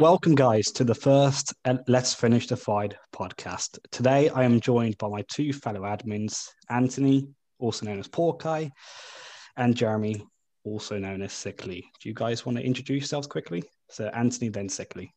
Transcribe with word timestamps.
Welcome, 0.00 0.34
guys, 0.34 0.72
to 0.72 0.84
the 0.84 0.94
first 0.94 1.52
Let's 1.86 2.14
Finish 2.14 2.46
the 2.46 2.56
Fight 2.56 2.94
podcast. 3.14 3.78
Today, 3.90 4.30
I 4.30 4.44
am 4.44 4.58
joined 4.58 4.96
by 4.96 5.08
my 5.08 5.22
two 5.30 5.52
fellow 5.52 5.82
admins, 5.82 6.48
Anthony, 6.70 7.28
also 7.58 7.84
known 7.84 7.98
as 7.98 8.08
Porky, 8.08 8.72
and 9.58 9.76
Jeremy, 9.76 10.26
also 10.64 10.98
known 10.98 11.20
as 11.20 11.34
Sickly. 11.34 11.84
Do 12.00 12.08
you 12.08 12.14
guys 12.14 12.46
want 12.46 12.56
to 12.56 12.64
introduce 12.64 13.02
yourselves 13.02 13.26
quickly? 13.26 13.62
So, 13.90 14.06
Anthony, 14.06 14.48
then 14.48 14.70
Sickly. 14.70 15.12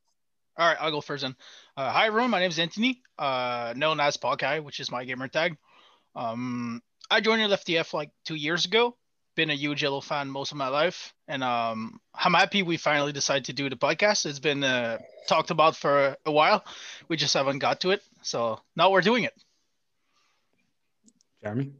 All 0.58 0.68
right, 0.68 0.78
I'll 0.82 0.92
go 0.92 1.00
first 1.00 1.22
then. 1.22 1.38
Uh, 1.78 1.90
hi, 1.90 2.08
everyone. 2.08 2.32
My 2.32 2.40
name 2.40 2.50
is 2.50 2.60
Anthony, 2.60 3.02
uh, 3.18 3.74
known 3.78 4.02
as 4.02 4.18
Porky, 4.18 4.60
which 4.60 4.82
is 4.82 4.92
my 4.92 5.06
gamer 5.06 5.30
tag. 5.30 5.56
Um, 6.14 6.82
I 7.10 7.22
joined 7.22 7.42
LFTF 7.42 7.94
like 7.94 8.10
two 8.26 8.36
years 8.36 8.66
ago 8.66 8.98
been 9.36 9.50
a 9.50 9.56
huge 9.56 9.82
Halo 9.82 10.02
fan 10.02 10.30
most 10.30 10.52
of 10.52 10.58
my 10.58 10.68
life, 10.68 11.14
and 11.28 11.44
um, 11.44 12.00
I'm 12.14 12.34
happy 12.34 12.64
we 12.64 12.78
finally 12.78 13.12
decided 13.12 13.46
to 13.46 13.54
do 13.54 13.70
the 13.70 13.76
podcast. 13.76 14.26
It's 14.26 14.40
been 14.40 14.64
uh, 14.64 15.00
talked 15.28 15.50
about 15.50 15.76
for 15.76 16.16
a 16.26 16.32
while. 16.32 16.64
We 17.08 17.18
just 17.18 17.34
haven't 17.34 17.60
got 17.60 17.82
to 17.82 17.92
it, 17.92 18.04
so 18.22 18.60
now 18.76 18.92
we're 18.92 19.02
doing 19.02 19.24
it. 19.24 19.34
Jeremy. 21.44 21.72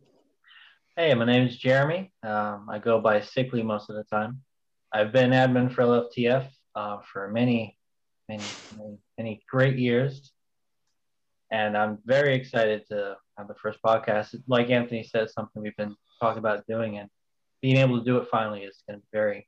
Hey, 0.96 1.14
my 1.14 1.26
name 1.26 1.48
is 1.48 1.58
Jeremy. 1.58 2.12
Um, 2.22 2.70
I 2.70 2.80
go 2.80 3.00
by 3.00 3.22
Sickly 3.22 3.64
most 3.64 3.90
of 3.90 3.96
the 3.96 4.04
time. 4.04 4.42
I've 4.92 5.12
been 5.12 5.32
admin 5.32 5.74
for 5.74 5.84
LFTF 5.84 6.48
uh, 6.76 6.98
for 7.12 7.30
many, 7.30 7.78
many, 8.30 8.44
many, 8.78 8.98
many 9.18 9.44
great 9.50 9.78
years, 9.78 10.32
and 11.52 11.78
I'm 11.78 12.00
very 12.06 12.36
excited 12.36 12.88
to 12.90 13.18
have 13.38 13.48
the 13.48 13.56
first 13.56 13.80
podcast. 13.84 14.36
Like 14.48 14.70
Anthony 14.70 15.04
said, 15.04 15.30
something 15.30 15.62
we've 15.62 15.78
been 15.78 15.96
talking 16.20 16.40
about 16.40 16.66
doing, 16.68 16.98
and 16.98 17.10
being 17.64 17.78
able 17.78 17.98
to 17.98 18.04
do 18.06 18.18
it 18.18 18.28
finally 18.30 18.64
is 18.64 18.84
going 18.88 19.00
to 19.00 19.02
be 19.02 19.08
very, 19.12 19.48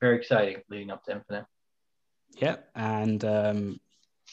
very 0.00 0.16
exciting 0.16 0.56
leading 0.68 0.90
up 0.90 1.04
to 1.04 1.12
Infinite. 1.12 1.46
Yeah, 2.36 2.56
and 2.74 3.24
um, 3.24 3.80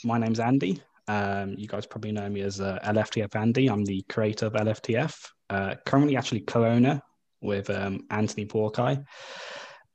my 0.04 0.18
name's 0.18 0.40
Andy. 0.40 0.82
Um, 1.08 1.54
you 1.56 1.68
guys 1.68 1.86
probably 1.86 2.12
know 2.12 2.28
me 2.28 2.42
as 2.42 2.60
uh, 2.60 2.80
LFTF 2.84 3.36
Andy. 3.36 3.70
I'm 3.70 3.86
the 3.86 4.04
creator 4.10 4.48
of 4.48 4.54
LFTF. 4.54 5.16
Uh, 5.52 5.76
currently, 5.86 6.18
actually 6.18 6.42
co-owner 6.42 7.00
with 7.42 7.70
um, 7.70 8.08
Anthony 8.10 8.46
Porky. 8.46 8.98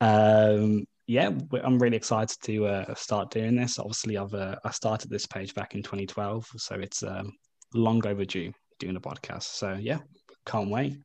Um, 0.00 0.86
yeah, 1.08 1.30
I'm 1.64 1.80
really 1.80 1.96
excited 1.96 2.36
to 2.44 2.66
uh, 2.66 2.94
start 2.94 3.32
doing 3.32 3.56
this. 3.56 3.80
Obviously, 3.80 4.18
I've 4.18 4.34
uh, 4.34 4.56
I 4.64 4.70
started 4.70 5.10
this 5.10 5.26
page 5.26 5.52
back 5.52 5.74
in 5.74 5.82
2012, 5.82 6.46
so 6.58 6.76
it's 6.76 7.02
um, 7.02 7.32
long 7.74 8.06
overdue 8.06 8.52
doing 8.78 8.94
a 8.94 9.00
podcast. 9.00 9.44
So 9.44 9.76
yeah, 9.80 9.98
can't 10.46 10.70
wait. 10.70 10.98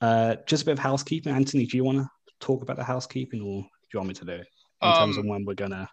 Uh, 0.00 0.36
just 0.46 0.62
a 0.62 0.66
bit 0.66 0.72
of 0.72 0.78
housekeeping. 0.78 1.32
Anthony, 1.34 1.66
do 1.66 1.76
you 1.76 1.84
want 1.84 1.98
to 1.98 2.08
talk 2.40 2.62
about 2.62 2.76
the 2.76 2.84
housekeeping 2.84 3.42
or 3.42 3.62
do 3.62 3.88
you 3.92 4.00
want 4.00 4.08
me 4.08 4.14
to 4.14 4.24
do 4.24 4.32
it 4.32 4.46
in 4.82 4.88
um, 4.88 4.96
terms 4.96 5.16
of 5.16 5.24
um, 5.24 5.28
when 5.28 5.44
we're 5.44 5.54
going 5.54 5.72
to 5.72 5.88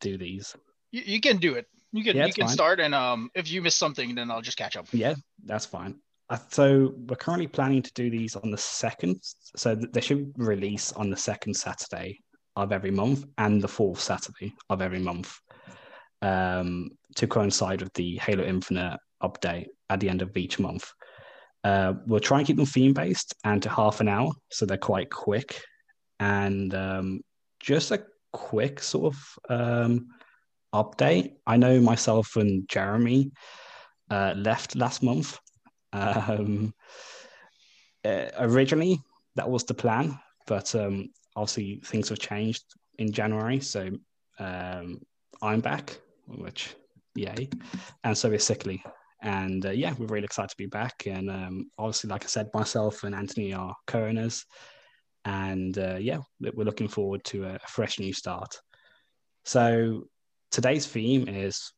do 0.00 0.18
these? 0.18 0.54
You, 0.90 1.02
you, 1.04 1.20
can 1.20 1.38
do 1.38 1.54
it. 1.54 1.66
You 1.92 2.04
can, 2.04 2.16
yeah, 2.16 2.26
you 2.26 2.32
can 2.32 2.46
fine. 2.46 2.54
start. 2.54 2.80
And 2.80 2.94
um, 2.94 3.30
if 3.34 3.50
you 3.50 3.62
miss 3.62 3.74
something, 3.74 4.14
then 4.14 4.30
I'll 4.30 4.42
just 4.42 4.58
catch 4.58 4.76
up. 4.76 4.86
Yeah, 4.92 5.14
that's 5.44 5.66
fine. 5.66 5.96
Uh, 6.28 6.38
so 6.50 6.94
we're 6.96 7.16
currently 7.16 7.46
planning 7.46 7.82
to 7.82 7.92
do 7.94 8.10
these 8.10 8.36
on 8.36 8.50
the 8.50 8.58
second. 8.58 9.22
So 9.56 9.74
they 9.74 10.00
should 10.00 10.32
release 10.36 10.92
on 10.92 11.10
the 11.10 11.16
second 11.16 11.54
Saturday 11.54 12.20
of 12.56 12.72
every 12.72 12.90
month 12.90 13.24
and 13.38 13.62
the 13.62 13.68
fourth 13.68 14.00
Saturday 14.00 14.52
of 14.68 14.82
every 14.82 14.98
month 14.98 15.34
um, 16.20 16.90
to 17.16 17.26
coincide 17.26 17.82
with 17.82 17.92
the 17.94 18.16
Halo 18.18 18.44
Infinite 18.44 18.98
update 19.22 19.66
at 19.90 20.00
the 20.00 20.08
end 20.08 20.22
of 20.22 20.36
each 20.36 20.58
month. 20.58 20.90
Uh, 21.64 21.94
we'll 22.06 22.20
try 22.20 22.38
and 22.38 22.46
keep 22.46 22.56
them 22.56 22.66
theme 22.66 22.92
based 22.92 23.34
and 23.44 23.62
to 23.62 23.68
half 23.68 24.00
an 24.00 24.08
hour, 24.08 24.32
so 24.50 24.66
they're 24.66 24.76
quite 24.76 25.10
quick. 25.10 25.62
And 26.18 26.74
um, 26.74 27.20
just 27.60 27.90
a 27.90 28.04
quick 28.32 28.80
sort 28.80 29.14
of 29.14 29.38
um, 29.48 30.08
update. 30.74 31.34
I 31.46 31.56
know 31.56 31.80
myself 31.80 32.36
and 32.36 32.68
Jeremy 32.68 33.30
uh, 34.10 34.34
left 34.36 34.74
last 34.74 35.02
month. 35.02 35.38
Um, 35.92 36.74
uh, 38.04 38.26
originally, 38.38 39.00
that 39.36 39.48
was 39.48 39.64
the 39.64 39.74
plan, 39.74 40.18
but 40.46 40.74
um, 40.74 41.10
obviously 41.36 41.80
things 41.84 42.08
have 42.08 42.18
changed 42.18 42.64
in 42.98 43.12
January. 43.12 43.60
So 43.60 43.90
um, 44.38 45.00
I'm 45.40 45.60
back, 45.60 45.98
which 46.26 46.74
yay, 47.14 47.48
and 48.04 48.16
so 48.16 48.30
is 48.32 48.44
Sickly. 48.44 48.82
And 49.22 49.64
uh, 49.64 49.70
yeah, 49.70 49.94
we're 49.96 50.06
really 50.06 50.24
excited 50.24 50.50
to 50.50 50.56
be 50.56 50.66
back. 50.66 51.04
And 51.06 51.30
um, 51.30 51.70
obviously, 51.78 52.10
like 52.10 52.24
I 52.24 52.26
said, 52.26 52.50
myself 52.52 53.04
and 53.04 53.14
Anthony 53.14 53.54
are 53.54 53.74
co 53.86 54.04
owners. 54.04 54.44
And 55.24 55.78
uh, 55.78 55.96
yeah, 56.00 56.18
we're 56.40 56.64
looking 56.64 56.88
forward 56.88 57.22
to 57.26 57.44
a 57.44 57.58
fresh 57.68 58.00
new 58.00 58.12
start. 58.12 58.60
So 59.44 60.08
today's 60.50 60.86
theme 60.86 61.28
is 61.28 61.72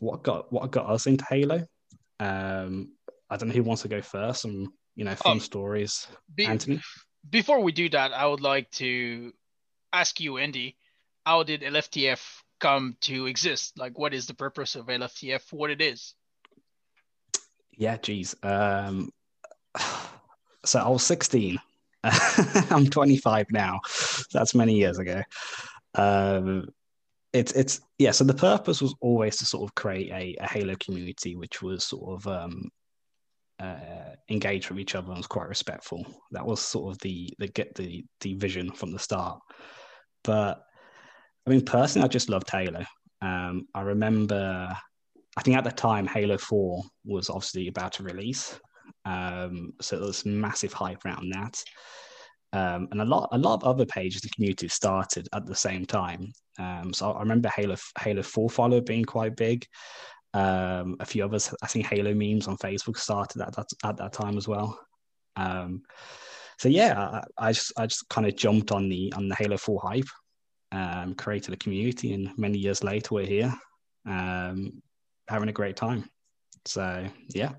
what 0.00 0.22
got 0.22 0.52
what 0.52 0.70
got 0.72 0.90
us 0.90 1.06
into 1.06 1.24
Halo. 1.28 1.64
Um, 2.18 2.92
I 3.28 3.36
don't 3.36 3.48
know 3.48 3.54
who 3.54 3.62
wants 3.62 3.82
to 3.82 3.88
go 3.88 4.02
first. 4.02 4.42
Some 4.42 4.72
you 4.96 5.04
know 5.04 5.14
fun 5.14 5.32
um, 5.32 5.40
stories. 5.40 6.08
Be, 6.34 6.46
Anthony. 6.46 6.80
Before 7.28 7.60
we 7.60 7.70
do 7.70 7.88
that, 7.90 8.12
I 8.12 8.26
would 8.26 8.40
like 8.40 8.70
to 8.72 9.32
ask 9.92 10.20
you, 10.20 10.38
Andy, 10.38 10.76
how 11.24 11.42
did 11.42 11.62
LFTF 11.62 12.20
come 12.58 12.96
to 13.02 13.26
exist? 13.26 13.78
Like, 13.78 13.98
what 13.98 14.14
is 14.14 14.26
the 14.26 14.34
purpose 14.34 14.74
of 14.74 14.86
LFTF? 14.86 15.52
What 15.52 15.70
it 15.70 15.80
is? 15.80 16.14
Yeah, 17.80 17.96
geez. 17.96 18.36
Um, 18.42 19.10
so 20.64 20.78
I 20.80 20.88
was 20.88 21.02
16. 21.02 21.58
I'm 22.70 22.86
25 22.86 23.46
now. 23.50 23.80
That's 24.32 24.54
many 24.54 24.74
years 24.74 24.98
ago. 24.98 25.22
Um, 25.94 26.68
it's 27.32 27.52
it's 27.52 27.80
yeah. 27.98 28.10
So 28.10 28.24
the 28.24 28.34
purpose 28.34 28.82
was 28.82 28.94
always 29.00 29.36
to 29.38 29.46
sort 29.46 29.68
of 29.68 29.74
create 29.74 30.10
a, 30.10 30.42
a 30.42 30.48
Halo 30.48 30.74
community, 30.76 31.36
which 31.36 31.62
was 31.62 31.84
sort 31.84 32.20
of 32.20 32.26
um, 32.26 32.70
uh, 33.58 34.14
engaged 34.28 34.68
with 34.68 34.78
each 34.78 34.94
other 34.94 35.08
and 35.08 35.16
was 35.16 35.26
quite 35.26 35.48
respectful. 35.48 36.04
That 36.32 36.44
was 36.44 36.60
sort 36.60 36.92
of 36.92 36.98
the 37.00 37.30
the 37.38 37.48
get 37.48 37.74
the 37.76 38.04
the 38.20 38.34
vision 38.34 38.72
from 38.72 38.92
the 38.92 38.98
start. 38.98 39.40
But 40.24 40.62
I 41.46 41.50
mean, 41.50 41.64
personally, 41.64 42.04
I 42.04 42.08
just 42.08 42.28
loved 42.28 42.50
Halo. 42.50 42.84
Um, 43.22 43.68
I 43.74 43.82
remember 43.82 44.76
I 45.36 45.42
think 45.42 45.56
at 45.56 45.64
the 45.64 45.70
time 45.70 46.06
Halo 46.06 46.38
4 46.38 46.82
was 47.04 47.30
obviously 47.30 47.68
about 47.68 47.92
to 47.94 48.02
release. 48.02 48.58
Um, 49.04 49.72
so 49.80 49.96
there 49.96 50.06
was 50.06 50.26
massive 50.26 50.72
hype 50.72 51.04
around 51.04 51.32
that. 51.32 51.62
Um, 52.52 52.88
and 52.90 53.00
a 53.00 53.04
lot, 53.04 53.28
a 53.32 53.38
lot 53.38 53.54
of 53.54 53.64
other 53.64 53.86
pages 53.86 54.22
and 54.22 54.32
communities 54.32 54.74
started 54.74 55.28
at 55.32 55.46
the 55.46 55.54
same 55.54 55.86
time. 55.86 56.32
Um, 56.58 56.92
so 56.92 57.12
I 57.12 57.20
remember 57.20 57.48
Halo, 57.54 57.76
Halo 58.00 58.22
4 58.22 58.50
follow 58.50 58.80
being 58.80 59.04
quite 59.04 59.36
big. 59.36 59.64
Um, 60.34 60.96
a 61.00 61.06
few 61.06 61.24
others, 61.24 61.54
I 61.62 61.68
think 61.68 61.86
Halo 61.86 62.12
memes 62.12 62.48
on 62.48 62.56
Facebook 62.56 62.96
started 62.96 63.40
at 63.42 63.54
that, 63.54 63.66
at 63.84 63.96
that 63.98 64.12
time 64.12 64.36
as 64.36 64.48
well. 64.48 64.78
Um, 65.36 65.82
so 66.58 66.68
yeah, 66.68 66.98
I, 66.98 67.22
I, 67.38 67.52
just, 67.52 67.72
I 67.76 67.86
just 67.86 68.08
kind 68.08 68.26
of 68.26 68.36
jumped 68.36 68.72
on 68.72 68.88
the, 68.88 69.12
on 69.16 69.28
the 69.28 69.36
Halo 69.36 69.56
4 69.56 69.80
hype, 69.82 70.04
um, 70.72 71.14
created 71.14 71.54
a 71.54 71.56
community 71.56 72.14
and 72.14 72.36
many 72.36 72.58
years 72.58 72.82
later 72.82 73.14
we're 73.14 73.26
here. 73.26 73.54
Having 75.30 75.48
a 75.48 75.52
great 75.52 75.76
time. 75.76 76.10
So 76.64 77.06
yeah. 77.28 77.52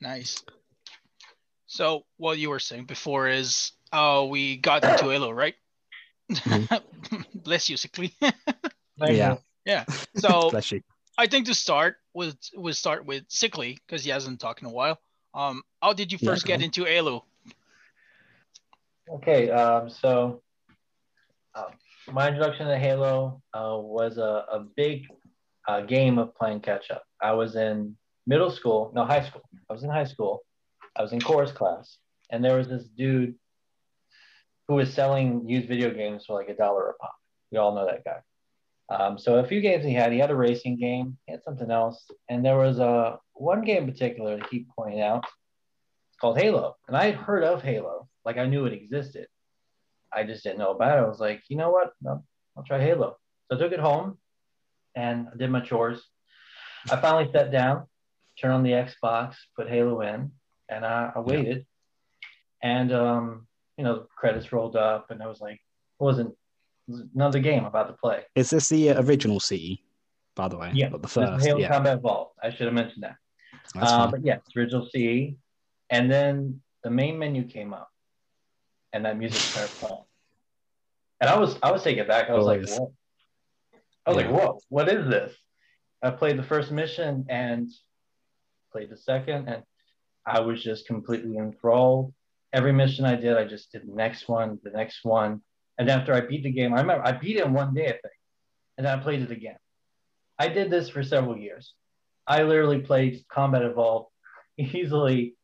Nice. 0.00 0.44
So 1.66 2.04
what 2.16 2.38
you 2.38 2.48
were 2.48 2.60
saying 2.60 2.84
before 2.84 3.26
is 3.26 3.72
uh 3.92 4.24
we 4.30 4.56
got 4.56 4.84
into 4.84 5.10
Halo, 5.10 5.32
right? 5.32 5.56
Mm-hmm. 6.30 7.16
Bless 7.34 7.68
you, 7.68 7.76
sickly. 7.76 8.14
yeah. 8.98 9.38
Yeah. 9.66 9.84
So 10.16 10.52
I 11.18 11.26
think 11.26 11.46
to 11.46 11.54
start 11.54 11.96
with 12.14 12.36
we 12.56 12.72
start 12.72 13.04
with 13.04 13.24
sickly 13.26 13.76
because 13.84 14.04
he 14.04 14.10
hasn't 14.10 14.38
talked 14.38 14.62
in 14.62 14.68
a 14.68 14.72
while. 14.72 15.00
Um, 15.34 15.62
how 15.82 15.92
did 15.92 16.12
you 16.12 16.18
first 16.18 16.46
yeah, 16.46 16.56
get 16.56 16.64
into 16.64 16.84
Halo? 16.84 17.24
Okay, 19.14 19.50
um, 19.50 19.90
so 19.90 20.40
uh, 21.54 21.70
my 22.12 22.28
introduction 22.28 22.68
to 22.68 22.78
Halo 22.78 23.42
uh, 23.54 23.76
was 23.76 24.18
a, 24.18 24.44
a 24.52 24.60
big 24.76 25.06
uh, 25.68 25.82
game 25.82 26.18
of 26.18 26.34
playing 26.34 26.60
catch 26.60 26.90
up. 26.90 27.04
I 27.20 27.32
was 27.32 27.56
in 27.56 27.96
middle 28.26 28.50
school, 28.50 28.92
no, 28.94 29.04
high 29.04 29.26
school. 29.26 29.42
I 29.68 29.72
was 29.72 29.82
in 29.82 29.90
high 29.90 30.04
school. 30.04 30.42
I 30.96 31.02
was 31.02 31.12
in 31.12 31.20
chorus 31.20 31.52
class, 31.52 31.98
and 32.30 32.44
there 32.44 32.56
was 32.56 32.68
this 32.68 32.84
dude 32.84 33.34
who 34.68 34.74
was 34.74 34.92
selling 34.92 35.48
used 35.48 35.68
video 35.68 35.90
games 35.90 36.24
for 36.26 36.38
like 36.38 36.48
a 36.48 36.54
dollar 36.54 36.90
a 36.90 36.94
pop. 36.94 37.14
We 37.50 37.58
all 37.58 37.74
know 37.74 37.86
that 37.86 38.04
guy. 38.04 38.20
Um, 38.88 39.18
so 39.18 39.36
a 39.36 39.46
few 39.46 39.60
games 39.60 39.84
he 39.84 39.94
had. 39.94 40.12
He 40.12 40.18
had 40.18 40.30
a 40.30 40.36
racing 40.36 40.76
game. 40.78 41.16
He 41.26 41.32
had 41.32 41.44
something 41.44 41.70
else, 41.70 42.10
and 42.28 42.44
there 42.44 42.56
was 42.56 42.78
a 42.78 43.18
one 43.34 43.62
game 43.62 43.84
in 43.84 43.92
particular 43.92 44.36
that 44.36 44.48
he 44.50 44.66
pointed 44.76 45.00
out. 45.00 45.24
It's 45.24 46.18
called 46.20 46.38
Halo, 46.38 46.76
and 46.88 46.96
I 46.96 47.06
had 47.06 47.14
heard 47.14 47.44
of 47.44 47.62
Halo, 47.62 48.08
like 48.24 48.36
I 48.36 48.46
knew 48.46 48.66
it 48.66 48.72
existed. 48.72 49.26
I 50.12 50.24
just 50.24 50.42
didn't 50.42 50.58
know 50.58 50.72
about 50.72 50.98
it. 50.98 51.02
I 51.02 51.08
was 51.08 51.20
like, 51.20 51.42
you 51.48 51.56
know 51.56 51.70
what? 51.70 51.92
No, 52.02 52.24
I'll 52.56 52.64
try 52.64 52.80
Halo. 52.80 53.16
So 53.48 53.56
I 53.56 53.60
took 53.60 53.72
it 53.72 53.78
home, 53.80 54.18
and 54.94 55.28
I 55.32 55.36
did 55.36 55.50
my 55.50 55.60
chores. 55.60 56.02
I 56.90 56.96
finally 56.96 57.30
sat 57.32 57.52
down, 57.52 57.86
turned 58.40 58.54
on 58.54 58.62
the 58.62 58.70
Xbox, 58.72 59.34
put 59.56 59.68
Halo 59.68 60.00
in, 60.00 60.32
and 60.68 60.84
I, 60.84 61.12
I 61.14 61.20
waited. 61.20 61.66
And 62.62 62.92
um, 62.92 63.46
you 63.76 63.84
know, 63.84 64.06
credits 64.16 64.52
rolled 64.52 64.76
up, 64.76 65.10
and 65.10 65.22
I 65.22 65.26
was 65.26 65.40
like, 65.40 65.60
I 66.00 66.04
wasn't 66.04 66.34
another 67.14 67.40
game 67.40 67.60
I'm 67.60 67.66
about 67.66 67.88
to 67.88 67.94
play. 67.94 68.22
Is 68.34 68.50
this 68.50 68.68
the 68.68 68.90
original 68.90 69.40
CE, 69.40 69.78
by 70.34 70.48
the 70.48 70.58
way? 70.58 70.70
Yeah, 70.74 70.90
the 70.90 71.08
first. 71.08 71.44
Halo 71.44 71.58
Yeah, 71.58 71.68
Combat 71.68 71.98
Evolved. 71.98 72.32
I 72.42 72.50
should 72.50 72.66
have 72.66 72.74
mentioned 72.74 73.04
that. 73.04 73.16
Uh, 73.76 74.10
but 74.10 74.24
yeah, 74.24 74.36
it's 74.36 74.56
original 74.56 74.88
CE. 74.94 75.34
And 75.90 76.10
then 76.10 76.60
the 76.82 76.90
main 76.90 77.18
menu 77.18 77.44
came 77.44 77.72
up, 77.72 77.88
and 78.92 79.04
that 79.04 79.18
music 79.18 79.40
started 79.40 79.72
playing. 79.76 80.02
And 81.20 81.28
I 81.28 81.38
was 81.38 81.58
I 81.62 81.70
was 81.70 81.82
taken 81.82 82.06
back. 82.06 82.30
I 82.30 82.34
was 82.34 82.46
Always. 82.46 82.78
like. 82.78 82.88
I 84.06 84.10
was 84.12 84.22
Yeah. 84.22 84.30
like, 84.30 84.40
whoa, 84.42 84.58
what 84.68 84.88
is 84.88 85.06
this? 85.08 85.34
I 86.02 86.10
played 86.10 86.38
the 86.38 86.42
first 86.42 86.70
mission 86.70 87.26
and 87.28 87.68
played 88.72 88.90
the 88.90 88.96
second, 88.96 89.48
and 89.48 89.62
I 90.24 90.40
was 90.40 90.62
just 90.62 90.86
completely 90.86 91.36
enthralled. 91.36 92.14
Every 92.52 92.72
mission 92.72 93.04
I 93.04 93.16
did, 93.16 93.36
I 93.36 93.44
just 93.44 93.70
did 93.72 93.86
the 93.86 93.94
next 93.94 94.28
one, 94.28 94.58
the 94.62 94.70
next 94.70 95.04
one. 95.04 95.42
And 95.78 95.88
after 95.90 96.12
I 96.12 96.20
beat 96.20 96.42
the 96.42 96.50
game, 96.50 96.74
I 96.74 96.80
remember 96.80 97.06
I 97.06 97.12
beat 97.12 97.36
it 97.36 97.44
in 97.44 97.52
one 97.52 97.74
day, 97.74 97.86
I 97.88 97.92
think, 97.92 98.14
and 98.76 98.86
then 98.86 98.98
I 98.98 99.02
played 99.02 99.22
it 99.22 99.30
again. 99.30 99.56
I 100.38 100.48
did 100.48 100.70
this 100.70 100.88
for 100.88 101.02
several 101.02 101.36
years. 101.36 101.74
I 102.26 102.42
literally 102.42 102.80
played 102.80 103.24
Combat 103.28 103.62
Evolved 103.62 104.10
easily, 104.58 105.36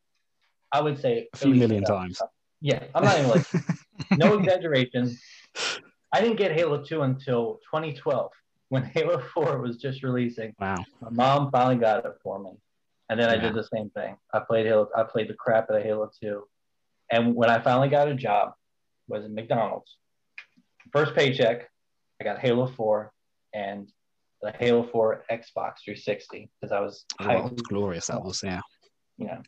I 0.73 0.81
would 0.81 0.99
say 1.01 1.29
A 1.35 1.37
few 1.37 1.55
million 1.55 1.85
times. 1.85 2.21
Yeah, 2.61 2.83
I'm 2.95 3.05
not 3.05 3.19
even 3.19 3.31
like 3.31 3.47
no 4.17 4.39
exaggeration. 4.39 5.15
I 6.13 6.21
didn't 6.21 6.37
get 6.37 6.53
Halo 6.53 6.83
2 6.83 7.03
until 7.03 7.61
2012 7.71 8.33
when 8.69 8.85
Halo 8.95 9.23
4 9.35 9.61
was 9.61 9.77
just 9.77 10.03
releasing. 10.03 10.55
Wow. 10.61 10.77
My 11.01 11.11
mom 11.11 11.51
finally 11.51 11.77
got 11.77 12.05
it 12.05 12.13
for 12.23 12.39
me. 12.39 12.53
And 13.09 13.21
then 13.21 13.29
I 13.29 13.37
did 13.37 13.55
the 13.55 13.63
same 13.73 13.91
thing. 13.91 14.17
I 14.35 14.41
played 14.41 14.67
Halo, 14.67 14.89
I 14.97 15.05
played 15.05 15.29
the 15.29 15.35
crap 15.35 15.71
out 15.71 15.77
of 15.77 15.85
Halo 15.85 16.11
2. 16.21 16.43
And 17.13 17.37
when 17.37 17.49
I 17.49 17.61
finally 17.61 17.89
got 17.89 18.09
a 18.09 18.15
job, 18.15 18.55
was 19.09 19.25
in 19.25 19.35
McDonald's. 19.35 19.97
First 20.93 21.15
paycheck, 21.15 21.69
I 22.21 22.25
got 22.25 22.41
Halo 22.41 22.67
4 22.67 23.13
and 23.55 23.89
the 24.43 24.53
Halo 24.59 24.89
4 24.91 25.25
Xbox 25.31 25.75
360 25.85 26.51
because 26.61 26.73
I 26.73 26.81
was 26.81 27.05
Oh, 27.21 27.47
it's 27.47 27.63
glorious 27.63 28.09
that 28.09 28.23
was. 28.23 28.43
Yeah. 28.43 28.61
know. 29.19 29.41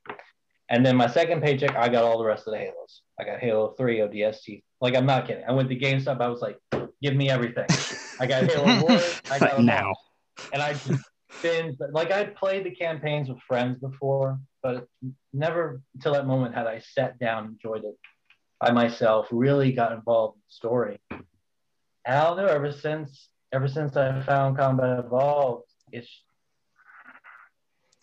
And 0.70 0.84
then 0.84 0.96
my 0.96 1.06
second 1.08 1.42
paycheck, 1.42 1.74
I 1.76 1.88
got 1.88 2.04
all 2.04 2.18
the 2.18 2.24
rest 2.24 2.46
of 2.46 2.52
the 2.52 2.58
Halos. 2.58 3.02
I 3.18 3.24
got 3.24 3.40
Halo 3.40 3.74
3, 3.78 3.98
ODST. 3.98 4.62
Like, 4.80 4.94
I'm 4.94 5.06
not 5.06 5.26
kidding. 5.26 5.44
I 5.48 5.52
went 5.52 5.68
to 5.70 5.76
GameStop. 5.76 6.20
I 6.20 6.28
was 6.28 6.42
like, 6.42 6.58
give 7.02 7.16
me 7.16 7.30
everything. 7.30 7.66
I 8.20 8.26
got 8.26 8.44
Halo 8.44 8.82
Wars. 8.82 9.20
I 9.30 9.38
got 9.38 9.52
all. 9.54 9.62
now. 9.62 9.94
And 10.52 10.62
I 10.62 10.80
been, 11.42 11.76
like, 11.92 12.10
I 12.10 12.24
played 12.24 12.64
the 12.64 12.70
campaigns 12.70 13.28
with 13.28 13.38
friends 13.40 13.78
before, 13.78 14.40
but 14.62 14.88
never 15.32 15.80
until 15.94 16.14
that 16.14 16.26
moment 16.26 16.54
had 16.54 16.66
I 16.66 16.80
sat 16.80 17.18
down, 17.18 17.44
and 17.44 17.52
enjoyed 17.52 17.84
it 17.84 17.96
by 18.60 18.72
myself, 18.72 19.28
really 19.30 19.72
got 19.72 19.92
involved 19.92 20.36
in 20.36 20.40
the 20.48 20.52
story. 20.52 21.00
And 21.10 21.24
I 22.06 22.24
don't 22.24 22.36
know, 22.38 22.46
ever 22.46 22.72
since, 22.72 23.28
ever 23.52 23.68
since 23.68 23.96
I 23.96 24.20
found 24.22 24.56
Combat 24.56 24.98
Evolved, 24.98 25.64
it's 25.92 26.08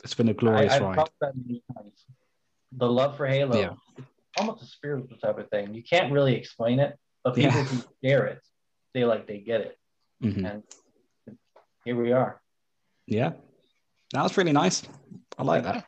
it's 0.03 0.13
been 0.13 0.29
a 0.29 0.33
glorious 0.33 0.71
I've 0.73 0.81
ride. 0.83 0.93
about 0.93 1.11
many 1.35 1.63
times. 1.75 2.05
The 2.73 2.87
love 2.87 3.17
for 3.17 3.25
Halo, 3.25 3.59
Yeah. 3.59 3.73
it's 3.97 4.07
almost 4.37 4.61
a 4.61 4.65
spiritual 4.67 5.17
type 5.17 5.39
of 5.39 5.49
thing. 5.49 5.73
You 5.73 5.81
can't 5.83 6.11
really 6.13 6.35
explain 6.35 6.79
it, 6.79 6.95
but 7.23 7.35
Yeah. 7.37 7.49
people 7.51 7.63
who 7.63 7.83
share 8.07 8.27
it, 8.27 8.39
they 8.93 9.03
like 9.03 9.27
they 9.27 9.39
get 9.39 9.61
it. 9.61 9.77
Mhm. 10.23 10.63
And 11.27 11.37
here 11.83 11.95
we 12.01 12.11
are. 12.11 12.41
Yeah. 13.07 13.33
That 14.13 14.23
was 14.23 14.37
really 14.37 14.51
nice. 14.53 14.83
I 15.37 15.43
like 15.43 15.63
that. 15.63 15.85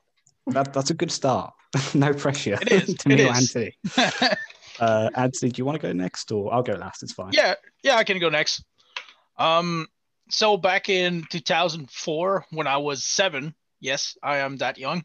That 0.48 0.74
that's 0.74 0.90
a 0.90 0.94
good 0.94 1.12
start. 1.12 1.54
no 1.94 2.14
pressure. 2.14 2.58
It 2.62 2.72
is, 2.72 2.96
to 3.00 3.10
it 3.10 3.16
me 3.18 3.26
or 3.26 3.32
is. 3.32 3.56
Anthony. 3.56 4.36
Uh, 4.80 5.10
Anthony, 5.16 5.50
do 5.52 5.60
you 5.60 5.66
want 5.66 5.76
to 5.76 5.88
go 5.88 5.92
next, 5.92 6.32
or 6.32 6.54
I'll 6.54 6.62
go 6.62 6.74
last? 6.74 7.02
It's 7.02 7.12
fine. 7.12 7.32
yeah, 7.34 7.56
yeah, 7.82 7.96
I 7.96 8.04
can 8.04 8.20
go 8.20 8.30
next. 8.30 8.64
Um, 9.40 9.88
so 10.30 10.56
back 10.56 10.88
in 10.88 11.26
2004, 11.32 12.46
when 12.52 12.68
I 12.68 12.78
was 12.78 13.04
seven, 13.04 13.56
yes, 13.80 14.16
I 14.22 14.38
am 14.38 14.58
that 14.58 14.78
young. 14.78 15.04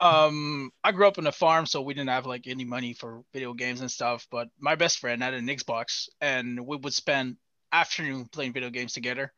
Um, 0.00 0.70
I 0.82 0.92
grew 0.92 1.06
up 1.06 1.18
on 1.18 1.26
a 1.26 1.32
farm, 1.32 1.66
so 1.66 1.82
we 1.82 1.94
didn't 1.94 2.10
have 2.10 2.26
like 2.26 2.46
any 2.46 2.64
money 2.64 2.94
for 2.94 3.22
video 3.32 3.54
games 3.54 3.80
and 3.80 3.90
stuff. 3.90 4.26
But 4.30 4.48
my 4.58 4.74
best 4.74 4.98
friend 4.98 5.22
had 5.22 5.34
an 5.34 5.46
Xbox, 5.46 6.08
and 6.20 6.66
we 6.66 6.76
would 6.76 6.94
spend 6.94 7.36
afternoon 7.72 8.26
playing 8.26 8.52
video 8.52 8.70
games 8.70 8.92
together. 8.92 9.32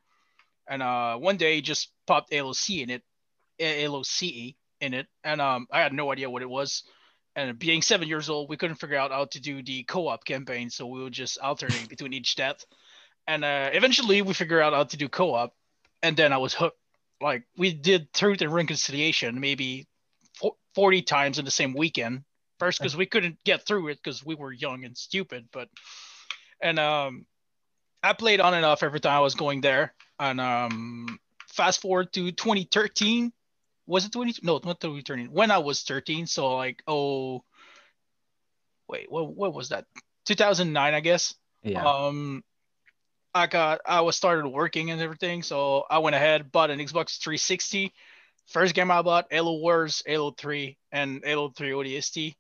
And 0.69 0.83
uh, 0.83 1.17
one 1.17 1.37
day, 1.37 1.57
he 1.57 1.61
just 1.61 1.93
popped 2.07 2.33
Halo 2.33 2.53
C 2.53 2.83
in 2.83 2.91
it, 2.91 3.03
Halo 3.59 4.03
CE 4.03 4.55
in 4.81 4.95
it, 4.95 5.07
and 5.25 5.41
um, 5.41 5.67
I 5.71 5.81
had 5.81 5.93
no 5.93 6.11
idea 6.11 6.31
what 6.31 6.43
it 6.43 6.51
was. 6.51 6.85
And 7.37 7.59
being 7.59 7.83
seven 7.83 8.09
years 8.09 8.31
old, 8.31 8.49
we 8.49 8.57
couldn't 8.57 8.77
figure 8.77 8.97
out 8.97 9.11
how 9.11 9.27
to 9.27 9.41
do 9.41 9.63
the 9.63 9.83
co-op 9.85 10.25
campaign, 10.25 10.71
so 10.71 10.87
we 10.87 11.03
would 11.03 11.13
just 11.13 11.39
alternate 11.39 11.89
between 11.89 12.15
each 12.15 12.35
death. 12.35 12.65
And 13.27 13.45
uh, 13.45 13.71
eventually, 13.73 14.23
we 14.23 14.33
figured 14.33 14.63
out 14.63 14.73
how 14.73 14.85
to 14.85 14.97
do 14.97 15.09
co-op, 15.09 15.55
and 16.03 16.17
then 16.17 16.33
I 16.33 16.39
was 16.39 16.55
hooked. 16.55 16.79
Like 17.21 17.45
we 17.57 17.73
did 17.73 18.13
Truth 18.13 18.43
and 18.43 18.53
Reconciliation 18.53 19.41
maybe 19.41 19.87
fo- 20.77 20.83
forty 20.83 21.03
times 21.03 21.39
in 21.39 21.45
the 21.45 21.51
same 21.51 21.75
weekend. 21.75 22.25
First, 22.59 22.79
because 22.79 22.97
we 22.97 23.07
couldn't 23.07 23.37
get 23.45 23.67
through 23.67 23.89
it 23.89 23.99
because 24.03 24.25
we 24.25 24.35
were 24.35 24.53
young 24.53 24.85
and 24.85 24.97
stupid, 24.97 25.49
but 25.53 25.69
and 26.61 26.79
um, 26.79 27.27
I 28.03 28.13
played 28.15 28.41
on 28.41 28.55
and 28.55 28.65
off 28.65 28.83
every 28.83 29.01
time 29.01 29.13
I 29.13 29.21
was 29.21 29.35
going 29.35 29.61
there. 29.61 29.95
And 30.19 30.41
um, 30.41 31.19
fast 31.49 31.83
forward 31.83 32.13
to 32.15 32.33
2013, 32.33 33.33
was 33.87 34.07
it 34.07 34.13
20? 34.13 34.37
No, 34.43 34.55
not 34.55 34.81
2013. 34.81 35.27
When 35.27 35.51
I 35.51 35.59
was 35.59 35.83
13, 35.83 36.27
so 36.27 36.57
like 36.57 36.83
oh, 36.87 37.45
wait, 38.89 39.11
what 39.11 39.35
what 39.35 39.53
was 39.53 39.69
that? 39.71 39.85
2009, 40.27 40.95
I 40.95 41.01
guess. 41.01 41.35
Yeah. 41.63 41.85
Um, 41.85 42.43
I 43.35 43.47
got 43.47 43.81
I 43.85 44.01
was 44.01 44.17
started 44.17 44.49
working 44.49 44.91
and 44.91 45.01
everything, 45.01 45.43
so 45.43 45.85
I 45.91 45.99
went 45.99 46.17
ahead 46.17 46.51
bought 46.51 46.71
an 46.71 46.79
Xbox 46.79 47.19
360. 47.19 47.93
First 48.47 48.75
game 48.75 48.91
I 48.91 49.03
bought 49.03 49.27
Halo 49.31 49.59
Wars, 49.59 50.03
Halo 50.07 50.31
3, 50.31 50.77
and 50.93 51.21
Halo 51.25 51.51
3 51.51 51.71
ODST. 51.71 52.35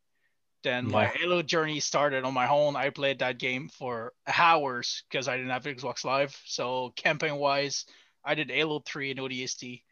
Then 0.62 0.90
my 0.90 1.06
Halo 1.06 1.42
journey 1.42 1.78
started 1.80 2.24
on 2.24 2.34
my 2.34 2.48
own. 2.48 2.74
I 2.76 2.90
played 2.90 3.20
that 3.20 3.38
game 3.38 3.68
for 3.68 4.12
hours 4.26 5.04
because 5.08 5.28
I 5.28 5.36
didn't 5.36 5.50
have 5.50 5.64
Xbox 5.64 6.04
Live. 6.04 6.36
So 6.44 6.92
campaign 6.96 7.36
wise, 7.36 7.84
I 8.24 8.34
did 8.34 8.50
Halo 8.50 8.82
3 8.84 9.12
and 9.12 9.20
ODST 9.20 9.82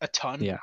a 0.00 0.08
ton. 0.08 0.42
Yeah. 0.42 0.58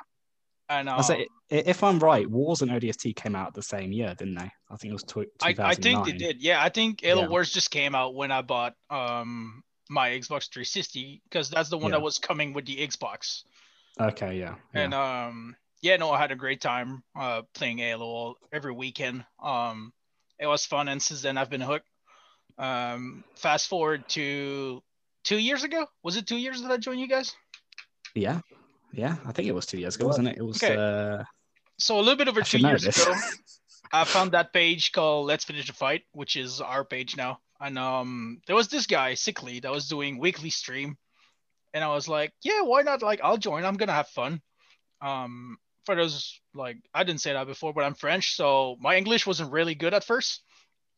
And 0.68 0.88
um, 0.88 0.98
I 0.98 1.02
say, 1.02 1.26
if 1.50 1.82
I'm 1.82 1.98
right, 1.98 2.28
Wars 2.28 2.62
and 2.62 2.70
ODST 2.70 3.16
came 3.16 3.34
out 3.34 3.54
the 3.54 3.62
same 3.62 3.92
year, 3.92 4.14
didn't 4.18 4.34
they? 4.36 4.50
I 4.70 4.76
think 4.76 4.90
it 4.90 4.92
was 4.92 5.02
tw- 5.04 5.28
2009. 5.42 5.60
I, 5.66 5.70
I 5.70 5.74
think 5.74 6.04
they 6.06 6.12
did. 6.12 6.42
Yeah, 6.42 6.62
I 6.62 6.68
think 6.68 7.02
Halo 7.02 7.22
Yeah. 7.22 7.28
Wars 7.28 7.52
just 7.52 7.70
came 7.70 7.94
out 7.94 8.14
when 8.14 8.30
I 8.30 8.42
bought 8.42 8.74
um 8.90 9.62
my 9.90 10.10
Xbox 10.10 10.50
360 10.50 11.20
because 11.28 11.50
that's 11.50 11.68
the 11.68 11.76
one 11.76 11.90
Yeah. 11.92 11.98
that 11.98 12.02
was 12.02 12.18
coming 12.18 12.52
with 12.52 12.64
the 12.66 12.76
Xbox. 12.76 13.42
Okay, 14.00 14.38
yeah. 14.38 14.54
yeah. 14.74 14.80
And 14.82 14.94
um 14.94 15.56
yeah, 15.82 15.96
no, 15.96 16.10
I 16.10 16.18
had 16.18 16.32
a 16.32 16.36
great 16.36 16.60
time 16.60 17.02
uh 17.18 17.42
playing 17.54 17.78
Halo 17.78 18.36
every 18.52 18.72
weekend. 18.72 19.24
Um 19.42 19.92
it 20.38 20.46
was 20.46 20.64
fun 20.66 20.88
and 20.88 21.00
since 21.02 21.22
then 21.22 21.36
I've 21.38 21.50
been 21.50 21.60
hooked. 21.60 21.88
Um 22.58 23.24
fast 23.36 23.68
forward 23.68 24.08
to 24.10 24.82
2 25.24 25.38
years 25.38 25.62
ago. 25.64 25.86
Was 26.02 26.16
it 26.16 26.26
2 26.26 26.36
years 26.36 26.62
that 26.62 26.70
I 26.70 26.76
joined 26.76 27.00
you 27.00 27.08
guys? 27.08 27.34
yeah, 28.14 28.40
yeah. 28.92 29.16
I 29.24 29.32
think 29.32 29.48
it 29.48 29.54
was 29.54 29.64
two 29.66 29.78
years 29.78 29.96
ago, 29.96 30.06
wasn't 30.06 30.28
it? 30.28 30.36
It 30.36 30.42
was. 30.42 30.62
Okay. 30.62 30.76
Uh, 30.76 31.24
So 31.78 31.96
a 31.96 32.02
little 32.02 32.16
bit 32.16 32.28
over 32.28 32.40
I 32.40 32.44
2 32.44 32.58
years 32.58 32.82
this. 32.82 33.00
ago. 33.02 33.14
I 33.92 34.04
found 34.04 34.32
that 34.32 34.52
page 34.52 34.92
called 34.92 35.26
Let's 35.26 35.44
Finish 35.44 35.66
the 35.66 35.72
Fight, 35.74 36.02
which 36.12 36.36
is 36.36 36.60
our 36.60 36.84
page 36.84 37.16
now. 37.16 37.40
And 37.60 37.78
um, 37.78 38.40
there 38.46 38.56
was 38.56 38.68
this 38.68 38.86
guy, 38.86 39.14
Sickly, 39.14 39.60
that 39.60 39.70
was 39.70 39.88
doing 39.88 40.18
weekly 40.18 40.50
stream, 40.50 40.96
and 41.74 41.82
I 41.82 41.88
was 41.88 42.08
like, 42.08 42.32
yeah, 42.42 42.62
why 42.62 42.82
not? 42.82 43.02
Like, 43.02 43.20
I'll 43.22 43.38
join. 43.38 43.64
I'm 43.64 43.76
gonna 43.76 43.92
have 43.92 44.08
fun. 44.08 44.40
Um, 45.00 45.58
for 45.84 45.96
those 45.96 46.40
like, 46.54 46.78
I 46.94 47.04
didn't 47.04 47.20
say 47.20 47.32
that 47.32 47.46
before, 47.46 47.72
but 47.72 47.84
I'm 47.84 47.94
French, 47.94 48.36
so 48.36 48.76
my 48.80 48.96
English 48.96 49.26
wasn't 49.26 49.52
really 49.52 49.74
good 49.74 49.94
at 49.94 50.04
first. 50.04 50.42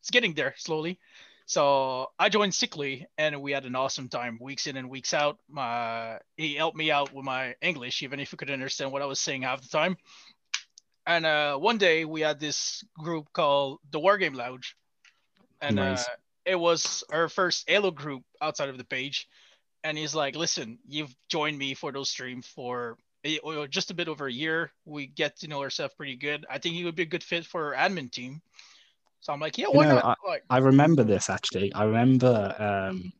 It's 0.01 0.11
getting 0.11 0.33
there 0.33 0.53
slowly. 0.57 0.99
So 1.47 2.07
I 2.17 2.29
joined 2.29 2.55
Sickly, 2.55 3.05
and 3.17 3.41
we 3.41 3.51
had 3.51 3.65
an 3.65 3.75
awesome 3.75 4.09
time, 4.09 4.39
weeks 4.41 4.65
in 4.65 4.77
and 4.77 4.89
weeks 4.89 5.13
out. 5.13 5.37
My 5.47 6.17
he 6.37 6.55
helped 6.55 6.77
me 6.77 6.91
out 6.91 7.13
with 7.13 7.23
my 7.23 7.55
English, 7.61 8.01
even 8.01 8.19
if 8.19 8.31
he 8.31 8.37
couldn't 8.37 8.53
understand 8.53 8.91
what 8.91 9.01
I 9.01 9.05
was 9.05 9.19
saying 9.19 9.43
half 9.43 9.61
the 9.61 9.67
time. 9.67 9.95
And 11.05 11.25
uh, 11.25 11.57
one 11.57 11.77
day 11.77 12.03
we 12.03 12.21
had 12.21 12.39
this 12.39 12.83
group 12.97 13.31
called 13.31 13.79
the 13.91 13.99
Wargame 13.99 14.35
Lounge, 14.35 14.75
and 15.61 15.75
Nice. 15.75 16.07
uh, 16.07 16.11
it 16.45 16.55
was 16.55 17.03
our 17.11 17.29
first 17.29 17.69
Halo 17.69 17.91
group 17.91 18.23
outside 18.41 18.69
of 18.69 18.77
the 18.79 18.85
page. 18.85 19.27
And 19.85 19.99
he's 19.99 20.15
like, 20.15 20.35
"Listen, 20.35 20.79
you've 20.87 21.15
joined 21.29 21.59
me 21.59 21.75
for 21.75 21.91
those 21.91 22.09
streams 22.09 22.47
for 22.47 22.97
or 23.43 23.67
just 23.67 23.91
a 23.91 23.93
bit 23.93 24.07
over 24.07 24.25
a 24.25 24.33
year. 24.33 24.71
We 24.85 25.05
get 25.05 25.37
to 25.39 25.47
know 25.47 25.61
ourselves 25.61 25.93
pretty 25.95 26.15
good. 26.15 26.43
I 26.49 26.57
think 26.57 26.73
he 26.73 26.83
would 26.83 26.95
be 26.95 27.03
a 27.03 27.13
good 27.13 27.23
fit 27.23 27.45
for 27.45 27.75
our 27.75 27.89
admin 27.89 28.11
team." 28.11 28.41
So 29.21 29.31
I'm 29.31 29.39
like, 29.39 29.59
"Yeah, 29.59 29.67
You 29.67 29.77
why 29.77 29.85
know, 29.85 29.95
not?" 29.97 30.17
like, 30.27 30.43
I 30.49 30.57
remember 30.57 31.03
this 31.03 31.29
actually. 31.29 31.71
I 31.73 31.83
remember. 31.83 32.55
Um, 32.57 33.13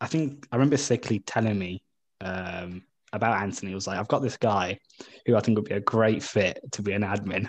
I 0.00 0.06
think 0.06 0.46
I 0.52 0.56
remember 0.56 0.76
Sickly 0.76 1.18
telling 1.26 1.58
me 1.58 1.82
um, 2.20 2.84
about 3.12 3.42
Anthony. 3.42 3.72
He 3.72 3.74
was 3.74 3.88
like, 3.88 3.98
"I've 3.98 4.06
got 4.06 4.22
this 4.22 4.36
guy 4.36 4.78
who 5.26 5.34
I 5.34 5.40
think 5.40 5.58
would 5.58 5.68
be 5.68 5.74
a 5.74 5.80
great 5.80 6.22
fit 6.22 6.60
to 6.70 6.82
be 6.82 6.92
an 6.92 7.02
admin." 7.02 7.48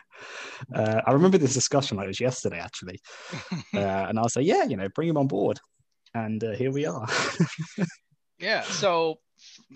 Uh, 0.74 1.02
I 1.06 1.12
remember 1.12 1.38
this 1.38 1.54
discussion 1.54 1.96
like 1.98 2.06
it 2.06 2.08
was 2.08 2.20
yesterday 2.20 2.60
actually, 2.60 3.00
uh, 3.76 4.08
and 4.10 4.18
I 4.18 4.24
was 4.24 4.36
like, 4.36 4.48
"Yeah, 4.48 4.64
you 4.64 4.78
know, 4.78 4.90
bring 4.96 5.10
him 5.10 5.18
on 5.18 5.28
board." 5.28 5.60
and 6.14 6.44
uh, 6.44 6.52
here 6.52 6.72
we 6.72 6.86
are. 6.86 7.08
yeah, 8.40 8.62
so 8.62 9.20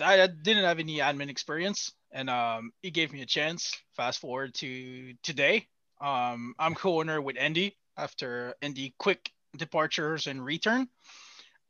I 0.01 0.27
didn't 0.27 0.63
have 0.63 0.79
any 0.79 0.97
admin 0.97 1.29
experience, 1.29 1.91
and 2.11 2.29
um, 2.29 2.71
it 2.83 2.91
gave 2.91 3.11
me 3.11 3.21
a 3.21 3.25
chance. 3.25 3.73
Fast 3.95 4.19
forward 4.19 4.53
to 4.55 5.13
today, 5.23 5.67
um, 5.99 6.53
I'm 6.59 6.75
co-owner 6.75 7.21
with 7.21 7.37
Andy 7.37 7.77
after 7.97 8.55
Andy 8.61 8.93
quick 8.97 9.31
departures 9.57 10.27
and 10.27 10.43
return, 10.43 10.87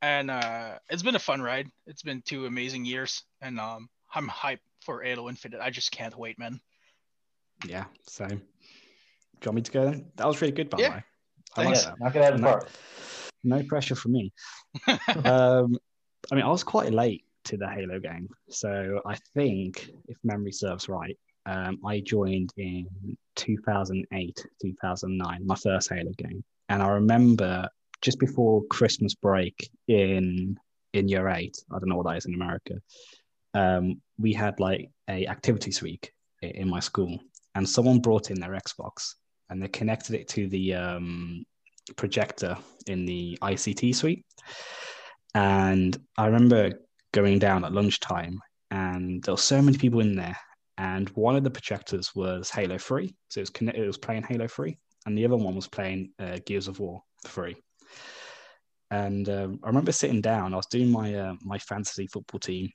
and 0.01 0.29
uh, 0.31 0.79
it's 0.89 1.03
been 1.03 1.15
a 1.15 1.19
fun 1.19 1.41
ride. 1.41 1.69
It's 1.87 2.03
been 2.03 2.21
two 2.25 2.45
amazing 2.45 2.85
years, 2.85 3.23
and 3.41 3.59
um, 3.59 3.89
I'm 4.13 4.27
hyped 4.27 4.59
for 4.85 5.01
Halo 5.01 5.29
Infinite. 5.29 5.61
I 5.61 5.69
just 5.69 5.91
can't 5.91 6.17
wait, 6.17 6.39
man. 6.39 6.59
Yeah, 7.65 7.85
same. 8.07 8.41
Do 9.39 9.45
you 9.45 9.49
want 9.49 9.55
me 9.55 9.61
to 9.61 9.71
go 9.71 9.85
then? 9.85 10.11
That 10.15 10.27
was 10.27 10.41
really 10.41 10.51
good, 10.51 10.69
by 10.69 10.79
Yeah. 10.79 10.89
the 10.89 10.91
way. 10.95 11.03
I 11.55 11.63
like 11.63 11.75
Yeah, 11.75 11.81
that. 11.81 11.99
knock 11.99 12.15
it 12.15 12.21
out 12.21 12.33
of 12.33 12.39
the 12.39 12.45
No. 12.45 12.51
park. 12.51 12.69
No 13.43 13.63
pressure 13.63 13.95
for 13.95 14.09
me. 14.09 14.31
um, 15.25 15.77
I 16.31 16.35
mean, 16.35 16.43
I 16.43 16.49
was 16.49 16.63
quite 16.63 16.91
late 16.91 17.23
to 17.45 17.57
the 17.57 17.67
Halo 17.67 17.99
game, 17.99 18.29
so 18.49 19.01
I 19.05 19.17
think, 19.33 19.89
if 20.07 20.17
memory 20.23 20.51
serves 20.51 20.89
right, 20.89 21.17
um, 21.45 21.79
I 21.85 22.01
joined 22.01 22.51
in 22.57 22.87
2008, 23.35 24.45
2009, 24.61 25.47
my 25.47 25.55
first 25.55 25.89
Halo 25.89 26.11
game, 26.17 26.43
and 26.69 26.83
I 26.83 26.89
remember 26.89 27.67
just 28.01 28.19
before 28.19 28.63
Christmas 28.69 29.15
break 29.15 29.69
in 29.87 30.57
in 30.93 31.07
year 31.07 31.29
eight. 31.29 31.57
I 31.71 31.79
don't 31.79 31.87
know 31.87 31.95
what 31.95 32.07
that 32.07 32.17
is 32.17 32.25
in 32.25 32.33
America. 32.33 32.75
Um, 33.53 34.01
we 34.17 34.33
had 34.33 34.59
like 34.59 34.89
a 35.09 35.25
activities 35.27 35.81
week 35.81 36.11
in 36.41 36.69
my 36.69 36.79
school, 36.79 37.17
and 37.55 37.67
someone 37.67 37.99
brought 37.99 38.29
in 38.29 38.39
their 38.39 38.51
Xbox 38.51 39.15
and 39.51 39.61
they 39.61 39.67
connected 39.67 40.15
it 40.15 40.27
to 40.29 40.47
the 40.47 40.73
um, 40.73 41.45
projector 41.97 42.57
in 42.87 43.05
the 43.05 43.37
ICT 43.41 43.93
suite. 43.93 44.25
And 45.33 45.97
I 46.17 46.25
remember 46.25 46.71
going 47.13 47.39
down 47.39 47.65
at 47.65 47.73
lunchtime, 47.73 48.39
and 48.69 49.23
there 49.23 49.33
were 49.33 49.37
so 49.37 49.61
many 49.61 49.77
people 49.77 49.99
in 50.01 50.15
there. 50.15 50.37
And 50.77 51.09
one 51.09 51.35
of 51.35 51.43
the 51.43 51.51
projectors 51.51 52.13
was 52.15 52.49
Halo 52.49 52.77
3, 52.77 53.13
so 53.29 53.39
it 53.39 53.49
was, 53.61 53.73
it 53.75 53.87
was 53.87 53.97
playing 53.97 54.23
Halo 54.23 54.47
3, 54.47 54.77
and 55.05 55.17
the 55.17 55.25
other 55.25 55.37
one 55.37 55.55
was 55.55 55.67
playing 55.67 56.11
uh, 56.19 56.39
Gears 56.45 56.67
of 56.67 56.79
War 56.79 57.03
3. 57.27 57.55
And 58.89 59.29
um, 59.29 59.59
I 59.63 59.67
remember 59.67 59.91
sitting 59.91 60.21
down. 60.21 60.53
I 60.53 60.57
was 60.57 60.65
doing 60.65 60.89
my 60.91 61.15
uh, 61.15 61.35
my 61.41 61.57
fantasy 61.59 62.07
football 62.07 62.39
team, 62.39 62.69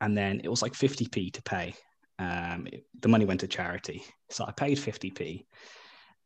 and 0.00 0.16
then 0.16 0.40
it 0.42 0.48
was 0.48 0.62
like 0.62 0.72
50p 0.72 1.32
to 1.34 1.42
pay. 1.42 1.74
Um, 2.18 2.66
it- 2.72 2.84
the 3.00 3.08
money 3.08 3.24
went 3.24 3.40
to 3.40 3.46
charity, 3.48 4.02
so 4.30 4.44
I 4.46 4.52
paid 4.52 4.78
50p, 4.78 5.44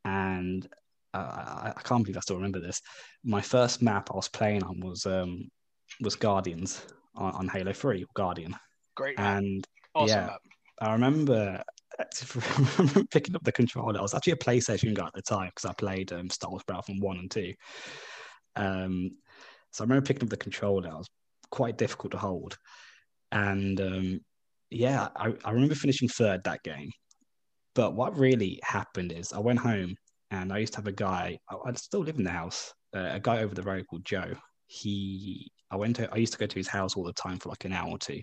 and 0.05 0.65
uh, 0.65 0.69
I, 1.13 1.73
I 1.75 1.81
can't 1.81 2.03
believe 2.03 2.17
I 2.17 2.21
still 2.21 2.35
remember 2.35 2.59
this. 2.59 2.81
My 3.23 3.41
first 3.41 3.81
map 3.81 4.09
I 4.11 4.15
was 4.15 4.29
playing 4.29 4.63
on 4.63 4.79
was 4.79 5.05
um, 5.05 5.49
was 6.01 6.15
Guardians 6.15 6.85
on, 7.15 7.33
on 7.33 7.47
Halo 7.47 7.73
Three, 7.73 8.05
Guardian, 8.13 8.55
Great, 8.95 9.17
man. 9.17 9.37
and 9.37 9.67
awesome 9.95 10.17
yeah. 10.17 10.25
map. 10.27 10.41
I 10.81 10.93
remember 10.93 11.63
picking 13.11 13.35
up 13.35 13.43
the 13.43 13.51
controller. 13.51 13.99
I 13.99 14.01
was 14.01 14.13
actually 14.13 14.33
a 14.33 14.37
PlayStation 14.37 14.93
guy 14.93 15.07
at 15.07 15.13
the 15.13 15.21
time 15.21 15.51
because 15.55 15.69
I 15.69 15.73
played 15.73 16.13
um, 16.13 16.29
Star 16.29 16.51
Wars 16.51 16.63
Battlefront 16.67 17.01
One 17.01 17.17
and 17.17 17.31
Two. 17.31 17.53
Um, 18.55 19.11
so 19.71 19.83
I 19.83 19.85
remember 19.85 20.05
picking 20.05 20.23
up 20.23 20.29
the 20.29 20.37
controller. 20.37 20.89
It 20.89 20.93
was 20.93 21.09
quite 21.51 21.77
difficult 21.77 22.11
to 22.11 22.17
hold, 22.17 22.57
and 23.31 23.81
um, 23.81 24.19
yeah, 24.69 25.09
I, 25.15 25.33
I 25.43 25.51
remember 25.51 25.75
finishing 25.75 26.07
third 26.07 26.43
that 26.43 26.63
game. 26.63 26.91
But 27.75 27.93
what 27.95 28.17
really 28.17 28.59
happened 28.63 29.11
is 29.11 29.31
I 29.31 29.39
went 29.39 29.59
home 29.59 29.95
and 30.31 30.53
I 30.53 30.59
used 30.59 30.73
to 30.73 30.79
have 30.79 30.87
a 30.87 30.91
guy. 30.91 31.39
I, 31.49 31.55
I 31.69 31.73
still 31.73 32.01
live 32.01 32.17
in 32.17 32.23
the 32.23 32.29
house. 32.31 32.73
Uh, 32.95 33.09
a 33.11 33.19
guy 33.19 33.39
over 33.43 33.53
the 33.55 33.63
road 33.63 33.85
called 33.87 34.05
Joe. 34.05 34.33
He, 34.67 35.51
I 35.71 35.75
went 35.75 35.95
to. 35.97 36.11
I 36.13 36.17
used 36.17 36.33
to 36.33 36.39
go 36.39 36.47
to 36.47 36.59
his 36.59 36.67
house 36.67 36.95
all 36.95 37.03
the 37.03 37.13
time 37.13 37.37
for 37.37 37.49
like 37.49 37.65
an 37.65 37.73
hour 37.73 37.89
or 37.89 37.97
two. 37.97 38.21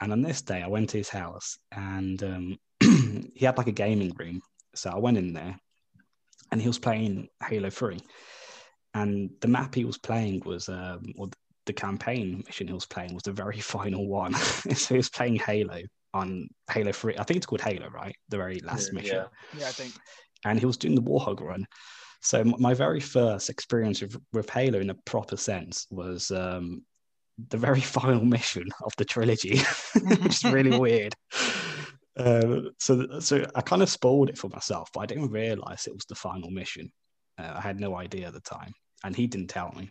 And 0.00 0.12
on 0.12 0.22
this 0.22 0.42
day, 0.42 0.62
I 0.62 0.68
went 0.68 0.90
to 0.90 0.98
his 0.98 1.08
house 1.08 1.56
and 1.72 2.22
um, 2.22 2.56
he 2.80 3.44
had 3.44 3.56
like 3.56 3.66
a 3.66 3.72
gaming 3.72 4.12
room. 4.18 4.40
So 4.74 4.90
I 4.90 4.98
went 4.98 5.16
in 5.16 5.32
there 5.32 5.58
and 6.52 6.60
he 6.60 6.68
was 6.68 6.78
playing 6.78 7.28
Halo 7.42 7.70
3. 7.70 7.98
And 8.94 9.30
the 9.40 9.48
map 9.48 9.74
he 9.74 9.84
was 9.84 9.98
playing 9.98 10.42
was, 10.44 10.68
um, 10.68 11.02
or 11.16 11.28
the 11.64 11.72
campaign 11.72 12.42
mission 12.46 12.66
he 12.66 12.72
was 12.72 12.86
playing 12.86 13.14
was 13.14 13.22
the 13.22 13.32
very 13.32 13.58
final 13.60 14.06
one. 14.06 14.34
so 14.74 14.94
he 14.94 14.98
was 14.98 15.08
playing 15.10 15.36
Halo 15.36 15.80
on 16.12 16.48
Halo 16.70 16.92
3. 16.92 17.16
I 17.18 17.24
think 17.24 17.38
it's 17.38 17.46
called 17.46 17.62
Halo, 17.62 17.88
right? 17.88 18.14
The 18.28 18.36
very 18.36 18.60
last 18.60 18.92
Yeah, 18.92 19.00
mission. 19.00 19.16
yeah. 19.54 19.60
Yeah, 19.60 19.68
I 19.68 19.72
think. 19.72 19.94
And 20.44 20.58
he 20.58 20.66
was 20.66 20.76
doing 20.76 20.94
the 20.94 21.02
Warthog 21.02 21.40
run. 21.40 21.66
So 22.20 22.42
my 22.44 22.74
very 22.74 23.00
first 23.00 23.50
experience 23.50 24.00
with, 24.00 24.16
with 24.32 24.50
Halo 24.50 24.80
in 24.80 24.90
a 24.90 24.94
proper 25.04 25.36
sense 25.36 25.86
was 25.90 26.30
um, 26.30 26.82
the 27.50 27.56
very 27.56 27.80
final 27.98 28.24
mission 28.24 28.68
of 28.84 28.92
the 28.96 29.04
trilogy, 29.04 29.58
which 29.94 30.44
is 30.44 30.44
really 30.44 30.78
weird. 30.78 31.14
Um, 32.16 32.70
so, 32.78 33.20
so 33.20 33.46
I 33.54 33.60
kind 33.60 33.82
of 33.82 33.90
spoiled 33.90 34.30
it 34.30 34.38
for 34.38 34.48
myself, 34.48 34.90
but 34.92 35.00
I 35.00 35.06
didn't 35.06 35.30
realize 35.30 35.86
it 35.86 35.94
was 35.94 36.06
the 36.06 36.14
final 36.14 36.50
mission. 36.50 36.90
Uh, 37.38 37.54
I 37.56 37.60
had 37.60 37.78
no 37.78 37.96
idea 37.96 38.28
at 38.28 38.32
the 38.32 38.40
time, 38.40 38.72
and 39.04 39.14
he 39.14 39.26
didn't 39.26 39.48
tell 39.48 39.72
me. 39.76 39.90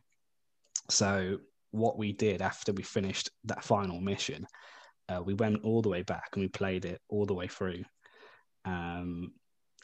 So, 0.89 1.39
what 1.71 1.97
we 1.97 2.13
did 2.13 2.41
after 2.41 2.73
we 2.73 2.83
finished 2.83 3.29
that 3.43 3.63
final 3.63 3.99
mission, 3.99 4.47
uh, 5.09 5.21
we 5.23 5.33
went 5.33 5.63
all 5.63 5.81
the 5.81 5.89
way 5.89 6.01
back 6.01 6.29
and 6.33 6.41
we 6.41 6.47
played 6.47 6.85
it 6.85 6.99
all 7.09 7.25
the 7.25 7.33
way 7.33 7.47
through. 7.47 7.83
Um, 8.63 9.33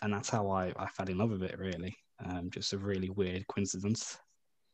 and 0.01 0.13
that's 0.13 0.29
how 0.29 0.49
I, 0.49 0.73
I 0.77 0.87
fell 0.87 1.09
in 1.09 1.17
love 1.17 1.31
with 1.31 1.43
it, 1.43 1.57
really. 1.57 1.95
Um, 2.23 2.49
just 2.51 2.73
a 2.73 2.77
really 2.77 3.09
weird 3.09 3.47
coincidence. 3.47 4.17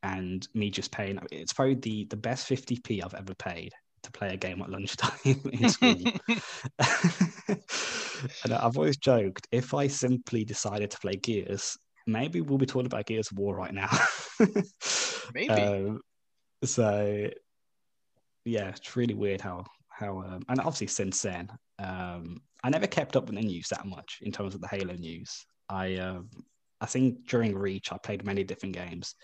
And 0.03 0.48
me 0.53 0.69
just 0.69 0.91
paying, 0.91 1.19
it's 1.31 1.53
probably 1.53 1.75
the, 1.75 2.05
the 2.05 2.17
best 2.17 2.48
50p 2.50 3.03
I've 3.03 3.13
ever 3.13 3.34
paid 3.36 3.74
to 4.03 4.12
play 4.12 4.34
a 4.34 4.38
game 4.38 4.62
at 4.62 4.69
lunchtime 4.69 5.12
in 5.51 5.69
school. 5.69 5.96
and 8.43 8.53
I've 8.53 8.77
always 8.77 8.98
joked 8.98 9.48
if 9.51 9.74
I 9.74 9.88
simply 9.88 10.46
decided 10.46 10.91
to 10.91 11.00
play 11.00 11.13
Gears, 11.13 11.77
maybe 12.05 12.41
we'll 12.41 12.57
be 12.57 12.65
talking 12.65 12.86
about 12.86 13.05
Gears 13.05 13.31
of 13.31 13.38
War 13.38 13.55
right 13.55 13.74
now. 13.74 13.89
Maybe. 15.34 15.50
Um, 15.50 16.00
so, 16.63 17.29
yeah, 18.46 18.69
it's 18.69 18.96
really 18.96 19.13
weird 19.13 19.41
how 19.41 19.65
how 19.98 20.20
um, 20.22 20.44
and 20.50 20.60
obviously 20.60 20.88
since 20.88 21.22
then, 21.22 21.50
um, 21.80 22.42
I 22.63 22.70
never 22.70 22.88
kept 22.88 23.16
up 23.16 23.25
with 23.27 23.36
the 23.36 23.42
news 23.42 23.68
that 23.70 23.86
much 23.86 24.20
in 24.22 24.32
terms 24.32 24.54
of 24.54 24.62
the 24.62 24.68
Halo 24.68 24.94
news. 24.96 25.46
I 25.70 25.96
um, 25.96 26.30
I 26.80 26.86
think 26.86 27.27
during 27.27 27.56
Reach 27.56 27.92
I 27.92 27.98
played 27.98 28.24
many 28.24 28.44
different 28.44 28.75
games, 28.75 29.16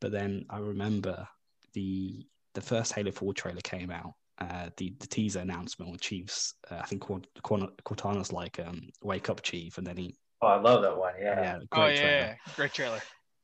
but 0.00 0.12
then 0.12 0.46
I 0.48 0.58
remember 0.58 1.26
the 1.74 2.26
the 2.54 2.60
first 2.60 2.92
Halo 2.94 3.12
4 3.12 3.34
trailer 3.34 3.60
came 3.62 3.90
out. 3.90 4.14
Uh, 4.38 4.70
the 4.78 4.94
the 5.00 5.06
teaser 5.06 5.40
announcement 5.40 5.92
with 5.92 6.00
Chiefs, 6.00 6.54
uh, 6.70 6.76
I 6.82 6.86
think 6.86 7.02
Cort- 7.02 7.26
Cort- 7.42 7.84
Cortana's 7.84 8.32
like 8.32 8.58
um, 8.58 8.80
"Wake 9.02 9.28
up, 9.28 9.42
Chief," 9.42 9.76
and 9.76 9.86
then 9.86 9.98
he 9.98 10.16
Oh, 10.42 10.46
I 10.46 10.58
love 10.58 10.80
that 10.80 10.96
one. 10.96 11.12
Yeah. 11.20 11.42
yeah, 11.42 11.58
oh 11.60 11.66
great 11.70 11.94
yeah, 11.96 12.00
trailer. 12.00 12.16
yeah, 12.18 12.34
great 12.56 12.72
trailer. 12.72 13.00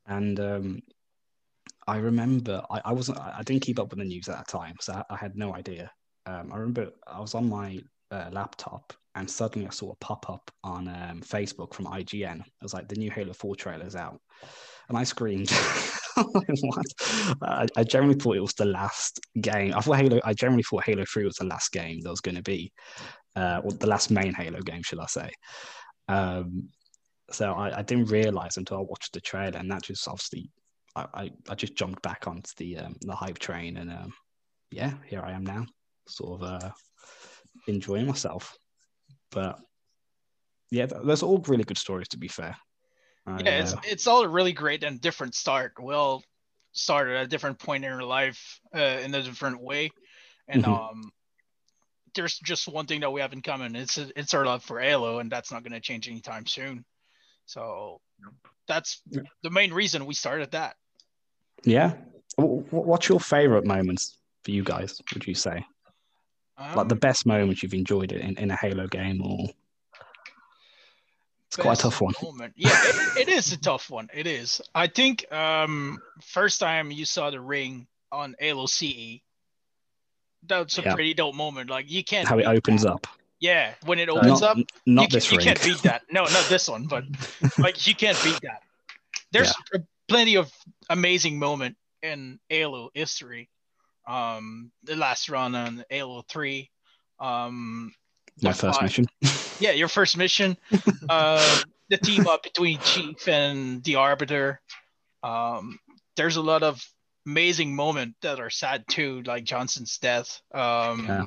And 0.07 0.41
um, 0.41 0.81
I 1.87 1.99
remember 1.99 2.63
I, 2.71 2.81
I 2.87 2.93
wasn't 2.95 3.19
I 3.21 3.35
I 3.39 3.43
didn't 3.43 3.63
keep 3.63 3.79
up 3.79 3.91
with 3.91 3.99
the 3.99 4.07
news 4.07 4.29
at 4.31 4.39
that 4.39 4.49
time, 4.49 4.77
so 4.81 4.95
I, 4.95 5.03
I 5.11 5.17
had 5.17 5.37
no 5.37 5.55
idea. 5.55 5.91
Um, 6.27 6.53
I 6.53 6.57
remember 6.57 6.91
I 7.07 7.21
was 7.21 7.35
on 7.35 7.49
my 7.49 7.81
uh, 8.11 8.29
laptop 8.33 8.93
and 9.17 9.31
suddenly 9.31 9.67
I 9.67 9.71
saw 9.71 9.93
a 9.93 9.97
pop 9.97 10.29
up 10.29 10.51
on 10.63 10.89
um, 10.89 11.23
Facebook 11.23 11.73
from 11.73 11.87
IGN. 11.87 12.41
It 12.41 12.63
was 12.63 12.75
like 12.75 12.89
the 12.89 12.97
new 12.97 13.11
Halo 13.11 13.33
4 13.33 13.57
trailer's 13.57 13.97
out, 13.97 14.21
and 14.89 14.99
I 14.99 15.05
screamed. 15.05 15.51
what? 16.17 16.87
I, 17.43 17.67
I 17.77 17.85
generally 17.85 18.19
thought 18.19 18.37
it 18.37 18.41
was 18.41 18.53
the 18.55 18.67
last 18.67 19.21
game. 19.41 19.73
I 19.75 19.81
thought 19.81 19.97
Halo. 19.97 20.21
I 20.23 20.35
generally 20.35 20.63
thought 20.63 20.85
Halo 20.85 21.05
3 21.11 21.25
was 21.25 21.37
the 21.37 21.47
last 21.47 21.73
game 21.73 22.01
that 22.03 22.11
was 22.11 22.21
going 22.21 22.37
to 22.37 22.43
be, 22.43 22.73
uh, 23.37 23.63
or 23.65 23.73
the 23.73 23.87
last 23.87 24.11
main 24.11 24.35
Halo 24.35 24.61
game, 24.61 24.83
should 24.83 25.01
I 25.01 25.07
say? 25.07 25.31
Um, 26.09 26.69
so 27.31 27.53
I, 27.53 27.79
I 27.79 27.83
didn't 27.83 28.11
realize 28.11 28.59
until 28.59 28.79
I 28.79 28.83
watched 28.83 29.15
the 29.15 29.21
trailer, 29.21 29.59
and 29.59 29.71
that 29.71 29.83
just 29.83 30.07
obviously 30.07 30.51
I, 30.95 31.07
I, 31.15 31.31
I 31.49 31.55
just 31.55 31.75
jumped 31.75 32.03
back 32.03 32.27
onto 32.27 32.51
the 32.59 32.79
um, 32.79 32.97
the 33.01 33.15
hype 33.15 33.39
train, 33.39 33.79
and 33.79 33.91
um, 33.91 34.13
yeah, 34.71 34.93
here 35.07 35.23
I 35.23 35.33
am 35.33 35.45
now, 35.45 35.65
sort 36.07 36.41
of 36.43 36.49
uh, 36.49 36.71
enjoying 37.67 38.07
myself. 38.07 38.57
But 39.31 39.59
yeah, 40.71 40.87
th- 40.87 41.03
there's 41.05 41.23
all 41.23 41.39
really 41.47 41.65
good 41.65 41.79
stories 41.79 42.09
to 42.09 42.19
be 42.19 42.29
fair. 42.29 42.57
I, 43.27 43.43
Yeah, 43.43 43.61
it's 43.61 43.73
uh, 43.75 43.81
it's 43.85 44.07
all 44.07 44.23
a 44.23 44.29
really 44.29 44.53
great 44.53 44.85
and 44.85 45.01
different 45.01 45.35
start. 45.35 45.73
We 45.83 45.95
all 45.95 46.23
started 46.73 47.17
at 47.17 47.25
a 47.25 47.29
different 47.29 47.59
point 47.59 47.85
in 47.85 47.93
our 47.93 48.03
life 48.03 48.61
uh, 48.75 49.01
in 49.05 49.15
a 49.15 49.23
different 49.23 49.61
way, 49.61 49.91
and 50.49 50.65
Mhm. 50.65 50.91
um, 50.91 51.13
there's 52.15 52.39
just 52.39 52.69
one 52.69 52.87
thing 52.87 53.01
that 53.01 53.13
we 53.13 53.21
have 53.21 53.33
in 53.33 53.43
common. 53.43 53.77
It's 53.77 53.99
it's 53.99 54.35
our 54.35 54.45
love 54.47 54.63
for 54.65 54.81
Halo, 54.81 55.19
and 55.19 55.31
that's 55.31 55.53
not 55.53 55.63
going 55.63 55.73
to 55.73 55.81
change 55.81 56.09
anytime 56.09 56.47
soon. 56.47 56.85
So 57.47 58.01
that's 58.67 59.03
Yeah. 59.11 59.23
the 59.43 59.51
main 59.51 59.73
reason 59.73 60.07
we 60.07 60.15
started 60.15 60.51
that. 60.53 60.77
yeah. 61.65 61.95
Wh- 62.39 62.63
wh- 62.71 62.87
What's 62.87 63.09
your 63.09 63.21
favorite 63.21 63.65
moments 63.67 64.19
for 64.45 64.51
you 64.51 64.63
guys? 64.65 65.01
Would 65.15 65.27
you 65.27 65.35
say 65.35 65.65
like 66.59 66.89
the 66.89 66.95
Um, 66.95 66.99
best 66.99 67.27
moments 67.27 67.63
you've 67.63 67.75
enjoyed 67.75 68.13
it 68.13 68.21
in, 68.21 68.37
in 68.39 68.51
a 68.51 68.57
Halo 68.57 68.87
game, 68.87 69.23
or 69.23 69.49
It's 71.49 71.57
quite 71.57 71.79
a 71.79 71.83
tough 71.83 72.01
one. 72.01 72.15
Moment. 72.23 72.55
Yeah, 72.57 72.71
it, 72.83 73.29
it 73.29 73.29
is 73.29 73.53
a 73.53 73.57
tough 73.59 73.89
one. 73.91 74.09
It 74.13 74.27
is. 74.27 74.61
I 74.75 74.87
think 74.89 75.31
um 75.33 75.99
first 76.23 76.59
time 76.61 76.91
you 76.91 77.05
saw 77.05 77.31
the 77.31 77.41
ring 77.41 77.87
on 78.11 78.35
Halo 78.39 78.67
CE, 78.67 79.21
that's 80.47 80.79
a 80.79 80.83
Yeah. 80.83 80.95
pretty 80.95 81.15
dope 81.15 81.35
moment. 81.35 81.71
Like 81.71 81.91
you 81.91 82.03
can't 82.05 82.27
How 82.29 82.39
it 82.39 82.47
opens 82.47 82.83
that. 82.83 82.93
up. 82.93 83.07
Yeah, 83.39 83.75
when 83.85 83.99
it 83.99 84.09
opens 84.09 84.41
Not, 84.41 84.59
up, 84.59 84.67
not 84.87 85.03
you, 85.03 85.09
this 85.09 85.29
can, 85.29 85.35
you 85.35 85.39
ring. 85.39 85.47
can't 85.47 85.63
beat 85.63 85.83
that. 85.83 86.03
No, 86.11 86.25
not 86.25 86.49
this 86.49 86.69
one, 86.69 86.87
but 86.87 87.05
like 87.59 87.87
you 87.87 87.95
can't 87.95 88.19
beat 88.25 88.41
that. 88.43 88.63
There's 89.31 89.53
plenty 90.09 90.37
of 90.37 90.51
amazing 90.89 91.39
moment 91.39 91.77
in 92.03 92.39
Halo 92.49 92.91
history. 92.95 93.51
Um, 94.07 94.71
the 94.85 94.97
last 94.97 95.29
run 95.29 95.55
on 95.55 95.85
Halo 95.91 96.23
Three. 96.29 96.71
Um, 97.19 97.93
My 98.43 98.53
first 98.53 98.79
fi- 98.79 98.85
mission. 98.85 99.07
yeah, 99.61 99.73
your 99.73 99.89
first 99.89 100.17
mission. 100.17 100.57
uh, 101.09 101.61
the 101.89 101.97
team 101.99 102.27
up 102.27 102.43
between 102.43 102.79
Chief 102.81 103.27
and 103.29 103.83
the 103.85 103.97
Arbiter. 103.97 104.61
Um, 105.23 105.79
there's 106.17 106.37
a 106.37 106.43
lot 106.43 106.63
of 106.63 106.83
amazing 107.27 107.75
moments 107.75 108.17
that 108.23 108.39
are 108.41 108.51
sad 108.51 108.85
too, 108.89 109.23
like 109.27 109.45
Johnson's 109.45 109.99
death. 109.99 110.41
Um, 110.55 111.05
Yeah. 111.07 111.25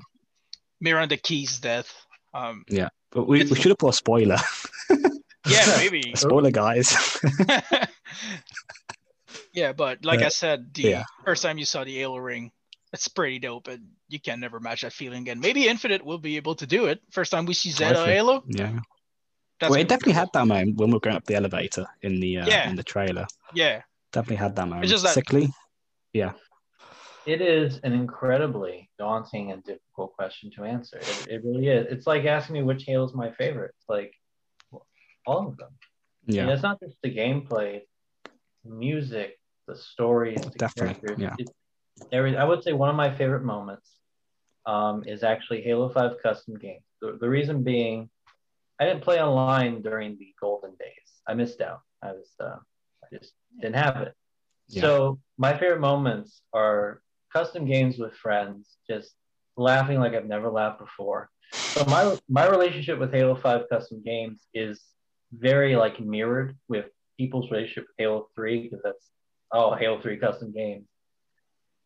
Miranda 0.81 1.17
Keyes 1.17 1.59
death. 1.59 1.93
Um, 2.33 2.63
yeah, 2.69 2.87
But 3.11 3.27
we, 3.27 3.43
we 3.43 3.55
should 3.55 3.65
have 3.71 3.77
put 3.77 3.89
a 3.89 3.93
spoiler. 3.93 4.37
yeah, 5.47 5.75
maybe. 5.77 6.13
spoiler, 6.15 6.51
guys. 6.51 6.95
yeah, 9.53 9.73
but 9.73 10.05
like 10.05 10.21
Uh, 10.21 10.25
I 10.25 10.29
said, 10.29 10.73
the 10.73 10.81
yeah. 10.83 11.03
first 11.25 11.43
time 11.43 11.57
you 11.57 11.65
saw 11.65 11.83
the 11.83 11.95
Halo 11.97 12.17
ring, 12.17 12.51
it's 12.93 13.07
pretty 13.07 13.39
dope, 13.39 13.67
and 13.67 13.87
you 14.07 14.19
can 14.19 14.39
never 14.39 14.59
match 14.59 14.81
that 14.81 14.93
feeling 14.93 15.21
again. 15.21 15.39
Maybe 15.39 15.67
Infinite 15.67 16.03
will 16.03 16.17
be 16.17 16.37
able 16.37 16.55
to 16.55 16.65
do 16.65 16.85
it. 16.85 16.99
First 17.11 17.31
time 17.31 17.45
we 17.45 17.53
see 17.53 17.71
Zed 17.71 17.95
on 17.95 18.07
Halo. 18.07 18.43
yeah. 18.47 18.79
That's 19.59 19.71
well, 19.71 19.79
it 19.81 19.89
definitely 19.89 20.13
had 20.13 20.29
that 20.33 20.47
moment 20.47 20.77
when 20.77 20.89
we 20.89 20.93
were 20.93 20.99
going 21.01 21.17
up 21.17 21.25
the 21.25 21.35
elevator 21.35 21.85
in 22.01 22.19
the 22.21 22.37
uh, 22.39 22.47
Yeah. 22.47 22.69
in 22.69 22.75
the 22.77 22.83
trailer. 22.83 23.27
Yeah, 23.53 23.81
Definitely 24.13 24.37
had 24.37 24.55
that 24.55 24.65
moment. 24.67 24.85
It's 24.85 24.91
just 24.91 25.03
that- 25.03 25.13
Sickly. 25.13 25.49
It 27.25 27.41
is 27.41 27.79
an 27.83 27.93
incredibly 27.93 28.89
daunting 28.97 29.51
and 29.51 29.63
difficult 29.63 30.13
question 30.13 30.49
to 30.55 30.63
answer. 30.63 30.97
It, 30.97 31.27
it 31.29 31.41
really 31.43 31.67
is. 31.67 31.85
It's 31.91 32.07
like 32.07 32.25
asking 32.25 32.53
me 32.55 32.63
which 32.63 32.85
Halo 32.85 33.05
is 33.05 33.13
my 33.13 33.31
favorite. 33.31 33.75
It's 33.77 33.89
like 33.89 34.13
all 35.27 35.47
of 35.47 35.57
them. 35.57 35.69
Yeah. 36.25 36.43
And 36.43 36.51
it's 36.51 36.63
not 36.63 36.79
just 36.79 36.95
the 37.03 37.13
gameplay, 37.13 37.81
the 38.63 38.71
music, 38.71 39.37
the 39.67 39.75
stories, 39.75 40.41
the 40.41 40.49
Definitely, 40.51 40.93
characters. 40.95 41.19
yeah. 41.19 41.35
It's, 41.37 41.51
every, 42.11 42.37
I 42.37 42.43
would 42.43 42.63
say 42.63 42.73
one 42.73 42.89
of 42.89 42.95
my 42.95 43.13
favorite 43.15 43.43
moments 43.43 43.97
um, 44.65 45.03
is 45.05 45.23
actually 45.23 45.61
Halo 45.61 45.89
5 45.89 46.11
custom 46.21 46.55
games. 46.57 46.83
The, 47.01 47.17
the 47.19 47.29
reason 47.29 47.63
being, 47.63 48.09
I 48.79 48.85
didn't 48.85 49.01
play 49.01 49.21
online 49.21 49.81
during 49.81 50.17
the 50.17 50.33
golden 50.39 50.71
days. 50.79 51.21
I 51.27 51.33
missed 51.33 51.61
out. 51.61 51.81
I 52.01 52.13
was, 52.13 52.33
uh, 52.39 52.57
I 53.03 53.17
just 53.17 53.33
didn't 53.61 53.75
have 53.75 53.97
it. 53.97 54.13
Yeah. 54.69 54.81
So 54.81 55.19
my 55.37 55.57
favorite 55.57 55.81
moments 55.81 56.41
are 56.53 57.01
custom 57.33 57.65
games 57.65 57.97
with 57.97 58.13
friends, 58.13 58.77
just 58.89 59.13
laughing 59.57 59.99
like 59.99 60.13
I've 60.13 60.27
never 60.27 60.49
laughed 60.49 60.79
before. 60.79 61.29
So 61.51 61.83
my 61.85 62.17
my 62.29 62.47
relationship 62.47 62.99
with 62.99 63.11
Halo 63.11 63.35
5 63.35 63.69
custom 63.69 64.01
games 64.03 64.47
is 64.53 64.81
very 65.31 65.75
like 65.75 65.99
mirrored 65.99 66.55
with 66.67 66.85
people's 67.17 67.49
relationship 67.51 67.85
with 67.85 67.95
Halo 67.97 68.27
3 68.35 68.63
because 68.63 68.81
that's 68.83 69.09
oh 69.51 69.75
Halo 69.75 69.99
3 69.99 70.17
custom 70.17 70.51
games. 70.51 70.85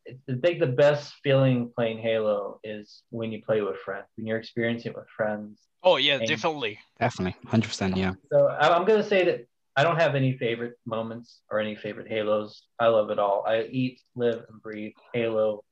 It- 0.05 0.19
I 0.29 0.33
think 0.41 0.59
the 0.59 0.67
best 0.67 1.13
feeling 1.23 1.71
playing 1.75 1.99
Halo 1.99 2.59
is 2.63 3.03
when 3.09 3.31
you 3.31 3.41
play 3.41 3.61
with 3.61 3.77
friends, 3.77 4.05
when 4.15 4.27
you're 4.27 4.37
experiencing 4.37 4.91
it 4.91 4.97
with 4.97 5.07
friends. 5.09 5.61
Oh 5.83 5.97
yeah, 5.97 6.15
And- 6.15 6.27
definitely. 6.27 6.79
Definitely. 6.99 7.35
100%. 7.49 7.95
Yeah. 7.97 8.13
So 8.31 8.47
I- 8.47 8.75
I'm 8.75 8.85
gonna 8.85 9.03
say 9.03 9.23
that 9.25 9.47
I 9.75 9.83
don't 9.83 9.99
have 9.99 10.13
any 10.15 10.37
favorite 10.37 10.77
moments 10.85 11.41
or 11.49 11.59
any 11.59 11.75
favorite 11.75 12.07
Halos. 12.07 12.67
I 12.79 12.87
love 12.87 13.09
it 13.09 13.17
all. 13.19 13.43
I 13.47 13.63
eat, 13.63 14.01
live, 14.15 14.45
and 14.49 14.61
breathe 14.61 14.93
Halo, 15.13 15.63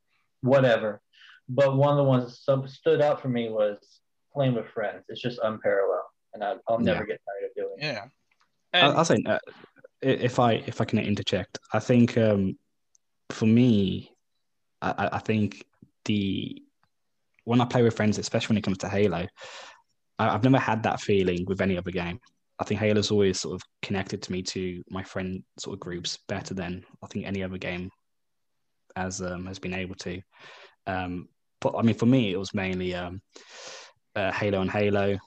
whatever. 0.41 1.01
But 1.47 1.75
one 1.75 1.91
of 1.91 1.97
the 1.97 2.03
ones 2.03 2.43
that 2.45 2.69
stood 2.69 3.01
out 3.01 3.21
for 3.21 3.29
me 3.29 3.49
was 3.49 3.77
playing 4.33 4.55
with 4.55 4.67
friends. 4.69 5.03
It's 5.09 5.21
just 5.21 5.39
unparalleled, 5.43 6.09
and 6.33 6.43
I, 6.43 6.55
I'll 6.67 6.79
never 6.79 7.05
get 7.05 7.19
tired 7.25 7.49
of 7.49 7.55
doing 7.55 7.75
it. 7.77 7.83
Yeah. 7.85 8.05
I, 8.73 8.79
And 8.79 8.97
I'll 8.97 9.05
say 9.05 9.21
uh, 9.25 9.37
if 10.01 10.39
I 10.39 10.53
if 10.53 10.79
I 10.81 10.85
can 10.85 10.97
interject, 10.99 11.59
I 11.73 11.79
think 11.79 12.17
um, 12.17 12.57
for 13.29 13.45
me, 13.45 14.10
I, 14.81 15.09
I- 15.13 15.19
think 15.19 15.65
the 16.05 16.61
when 17.45 17.61
I 17.61 17.65
play 17.65 17.81
with 17.81 17.95
friends, 17.95 18.17
especially 18.17 18.53
when 18.53 18.57
it 18.57 18.63
comes 18.63 18.77
to 18.79 18.89
Halo, 18.89 19.25
I, 20.19 20.29
I've 20.29 20.43
never 20.43 20.59
had 20.59 20.83
that 20.83 21.01
feeling 21.01 21.45
with 21.45 21.61
any 21.61 21.77
other 21.77 21.91
game. 21.91 22.19
I 22.59 22.63
think 22.63 22.79
Halo's 22.79 23.09
always 23.09 23.39
sort 23.39 23.55
of 23.55 23.61
connected 23.81 24.21
to 24.23 24.31
me 24.31 24.43
to 24.43 24.83
my 24.89 25.03
friend 25.03 25.43
sort 25.57 25.73
of 25.73 25.79
groups 25.79 26.19
better 26.27 26.53
than 26.53 26.83
I 27.03 27.07
think 27.07 27.25
any 27.25 27.43
other 27.43 27.57
game 27.57 27.89
has 28.95 29.21
um, 29.21 29.45
has 29.47 29.57
been 29.59 29.73
able 29.73 29.95
to. 29.95 30.21
Um, 30.85 31.27
but 31.59 31.75
I 31.77 31.81
mean, 31.81 31.95
for 31.95 32.05
me, 32.05 32.31
it 32.31 32.37
was 32.37 32.53
mainly 32.53 32.93
um, 32.93 33.21
uh, 34.15 34.31
Halo 34.31 34.61
and 34.61 34.71
Halo. 34.71 35.17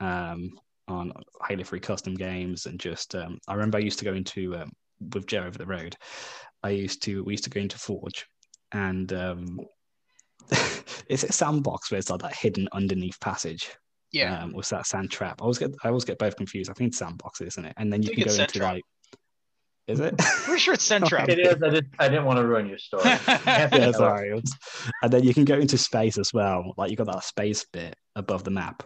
Um, 0.00 0.58
on 0.88 1.12
Halo 1.48 1.64
3 1.64 1.80
custom 1.80 2.14
games 2.14 2.66
and 2.66 2.78
just 2.78 3.14
um, 3.14 3.38
I 3.48 3.54
remember 3.54 3.78
I 3.78 3.82
used 3.82 3.98
to 4.00 4.04
go 4.04 4.14
into 4.14 4.56
um, 4.56 4.70
with 5.14 5.26
Joe 5.26 5.44
over 5.44 5.58
the 5.58 5.66
road. 5.66 5.96
I 6.62 6.70
used 6.70 7.02
to 7.04 7.24
we 7.24 7.32
used 7.32 7.44
to 7.44 7.50
go 7.50 7.60
into 7.60 7.78
Forge 7.78 8.26
and 8.74 9.10
um, 9.12 9.60
it's 11.08 11.22
a 11.24 11.32
sandbox 11.32 11.90
where 11.90 11.98
it's 11.98 12.10
like 12.10 12.20
that 12.20 12.34
hidden 12.36 12.68
underneath 12.72 13.18
passage. 13.20 13.70
yeah, 14.12 14.42
Um, 14.42 14.52
was 14.52 14.68
that 14.70 14.86
sand 14.86 15.10
trap? 15.10 15.40
I 15.40 15.44
always 15.44 15.58
get 15.58 15.70
I 15.82 15.88
always 15.88 16.04
get 16.04 16.18
both 16.18 16.36
confused. 16.36 16.70
I 16.70 16.74
think 16.74 16.88
it's 16.88 16.98
sandbox, 16.98 17.40
isn't 17.40 17.64
it? 17.64 17.72
And 17.78 17.90
then 17.92 18.02
you 18.02 18.10
can 18.14 18.24
go 18.24 18.32
into 18.34 18.58
Trap. 18.58 18.74
like 18.74 18.82
is 19.86 20.00
it? 20.00 20.16
pretty 20.16 20.60
sure 20.60 20.74
it's 20.74 20.84
Central. 20.84 21.24
It 21.28 21.38
is. 21.38 21.62
I, 21.62 21.68
just, 21.68 21.82
I 21.98 22.08
didn't 22.08 22.24
want 22.24 22.38
to 22.38 22.46
ruin 22.46 22.66
your 22.68 22.78
story. 22.78 23.04
yeah, 23.28 23.90
sorry. 23.92 24.40
And 25.02 25.12
then 25.12 25.24
you 25.24 25.34
can 25.34 25.44
go 25.44 25.56
into 25.58 25.76
space 25.76 26.16
as 26.16 26.32
well. 26.32 26.72
Like 26.78 26.90
you 26.90 26.96
got 26.96 27.06
that 27.06 27.22
space 27.22 27.66
bit 27.72 27.94
above 28.16 28.44
the 28.44 28.50
map. 28.50 28.82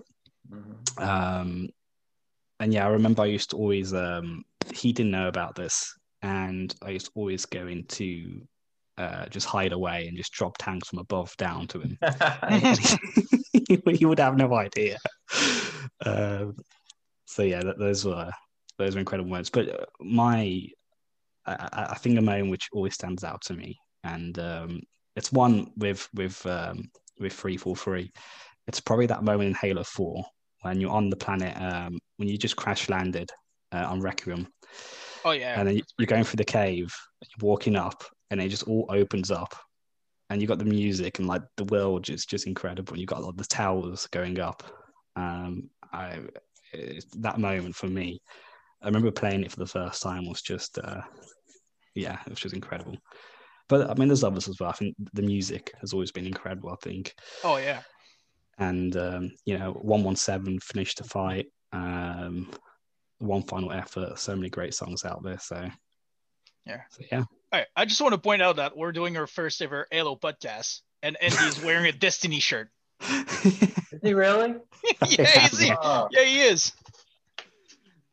Mhm. 0.53 1.01
Um, 1.01 1.69
and 2.59 2.75
yeah, 2.75 2.85
I 2.87 2.91
remember 2.91 3.23
I 3.23 3.27
used 3.27 3.51
to 3.51 3.57
always, 3.57 3.95
um, 3.95 4.43
he 4.75 4.93
didn't 4.93 5.13
know 5.13 5.29
about 5.29 5.55
this, 5.55 5.95
and 6.23 6.75
I 6.83 6.91
used 6.91 7.07
to 7.07 7.13
always 7.15 7.47
go 7.47 7.69
into 7.69 8.43
uh, 8.99 9.27
just 9.29 9.47
hide 9.47 9.73
away 9.73 10.07
and 10.09 10.17
just 10.17 10.33
drop 10.33 10.59
tanks 10.59 10.89
from 10.89 10.99
above 10.99 11.35
down 11.37 11.67
to 11.69 11.81
him. 11.81 11.99
he 13.97 14.05
would 14.05 14.19
have 14.19 14.37
no 14.37 14.55
idea. 14.55 14.99
Um, 16.05 16.57
so 17.27 17.43
yeah, 17.43 17.63
that, 17.63 17.79
those 17.79 18.05
were 18.05 18.31
those 18.79 18.95
were 18.95 19.01
incredible 19.01 19.31
moments. 19.31 19.51
But 19.51 19.69
uh, 19.69 19.85
my, 20.01 20.67
I, 21.47 21.53
I 21.73 21.87
I 21.91 21.95
think 21.95 22.19
a 22.19 22.23
moment 22.23 22.51
which 22.51 22.69
always 22.73 22.95
stands 22.95 23.25
out 23.25 23.41
to 23.43 23.55
me, 23.55 23.79
and 24.05 24.39
um, 24.39 24.81
it's 25.17 25.33
one 25.33 25.71
with 25.77 26.09
with 26.15 26.45
um, 26.47 26.91
with 27.21 27.33
three 27.33 27.57
four 27.57 27.77
three. 27.77 28.11
It's 28.67 28.81
probably 28.81 29.07
that 29.07 29.23
moment 29.25 29.49
in 29.49 29.55
Halo 29.55 29.85
Four 29.85 30.25
when 30.63 30.81
you're 30.81 30.91
on 30.91 31.09
the 31.09 31.17
planet 31.17 31.57
um, 31.61 31.99
when 32.17 32.29
you 32.29 32.37
just 32.37 32.57
crash 32.57 32.89
landed 32.89 33.31
uh, 33.73 33.87
on 33.89 34.01
Requiem, 34.01 34.49
oh 35.25 35.31
yeah. 35.31 35.59
and 35.59 35.69
then 35.69 35.77
you- 35.77 35.85
you're 35.99 36.07
going 36.07 36.25
through 36.25 36.39
the 36.39 36.45
cave, 36.45 36.93
you're 37.23 37.49
walking 37.49 37.77
up, 37.77 38.05
and 38.31 38.41
it 38.41 38.49
just 38.49 38.65
all 38.65 38.87
opens 38.89 39.31
up, 39.31 39.55
and 40.31 40.41
you 40.41 40.49
got 40.49 40.59
the 40.59 40.65
music 40.65 41.19
and 41.19 41.29
like 41.29 41.43
the 41.57 41.65
world 41.65 42.09
is 42.11 42.27
just 42.27 42.47
incredible. 42.47 42.93
And 42.95 43.01
you 43.01 43.07
got 43.07 43.23
like 43.23 43.37
the 43.37 43.45
towers 43.45 44.07
going 44.09 44.39
up. 44.41 44.63
Um, 45.17 45.71
I 45.93 46.21
that 47.19 47.39
moment 47.39 47.75
for 47.75 47.87
me, 47.87 48.21
I 48.83 48.87
remember 48.87 49.11
playing 49.11 49.43
it 49.45 49.51
for 49.51 49.59
the 49.59 49.67
first 49.67 50.03
time 50.03 50.29
was 50.29 50.43
just 50.43 50.79
uh, 50.79 51.01
yeah, 51.95 52.19
it 52.27 52.31
was 52.31 52.41
just 52.41 52.55
incredible. 52.55 52.97
But 53.69 53.91
I 53.91 53.95
mean, 53.95 54.09
there's 54.09 54.25
others 54.25 54.49
as 54.49 54.61
well. 54.61 54.71
I 54.71 54.75
think 54.75 54.95
the 55.13 55.23
music 55.23 55.73
has 55.81 55.93
always 55.93 56.11
been 56.13 56.27
incredible. 56.27 56.71
I 56.71 56.77
think 56.83 57.15
Oh 57.45 57.57
yeah. 57.57 57.83
and 58.59 58.97
um, 58.97 59.31
you 59.45 59.59
know 59.59 59.73
117 59.73 60.59
finished 60.61 60.99
the 60.99 61.05
fight 61.05 61.47
um, 61.73 62.51
one 63.19 63.43
final 63.43 63.73
effort 63.73 64.19
so 64.19 64.35
many 64.35 64.49
great 64.49 64.75
songs 64.75 65.05
out 65.05 65.23
there 65.23 65.39
so 65.39 65.69
Yeah. 66.67 66.81
so, 66.91 67.03
yeah 67.13 67.25
All 67.53 67.59
right. 67.61 67.67
I 67.77 67.85
just 67.87 68.01
want 68.01 68.13
to 68.13 68.19
point 68.19 68.43
out 68.43 68.57
that 68.57 68.77
we're 68.77 68.93
doing 68.93 69.17
our 69.17 69.27
first 69.27 69.63
ever 69.63 69.87
Halo 69.91 70.17
podcast, 70.17 70.81
and 71.03 71.17
Andy's 71.21 71.63
wearing 71.65 71.87
a 71.87 71.93
Destiny 71.93 72.41
shirt. 72.41 72.69
Is 73.03 74.01
he 74.03 74.13
really? 74.13 74.55
yeah, 75.09 75.25
he's, 75.27 75.59
he, 75.59 75.73
Oh, 75.73 76.09
yeah, 76.11 76.25
he 76.25 76.43
is. 76.43 76.73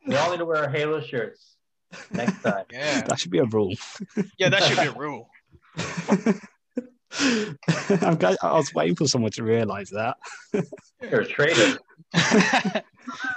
we 0.08 0.16
all 0.16 0.32
need 0.32 0.38
to 0.38 0.46
wear 0.46 0.64
our 0.64 0.70
Halo 0.70 1.02
shirts 1.02 1.56
next 2.12 2.42
time. 2.42 2.66
Yeah, 2.72 3.02
that 3.02 3.20
should 3.20 3.32
be 3.32 3.40
a 3.40 3.46
rule 3.46 3.74
yeah, 4.38 4.50
that 4.50 4.64
should 4.64 4.78
be 4.80 4.86
a 4.86 4.92
rule. 4.94 5.30
I'm 8.02 8.16
glad, 8.18 8.38
I 8.42 8.54
was 8.54 8.74
waiting 8.74 8.96
for 8.96 9.08
someone 9.08 9.32
to 9.32 9.44
realize 9.44 9.90
that 9.90 10.18
You're 11.02 11.22
a 11.22 11.26
traitor. 11.26 11.78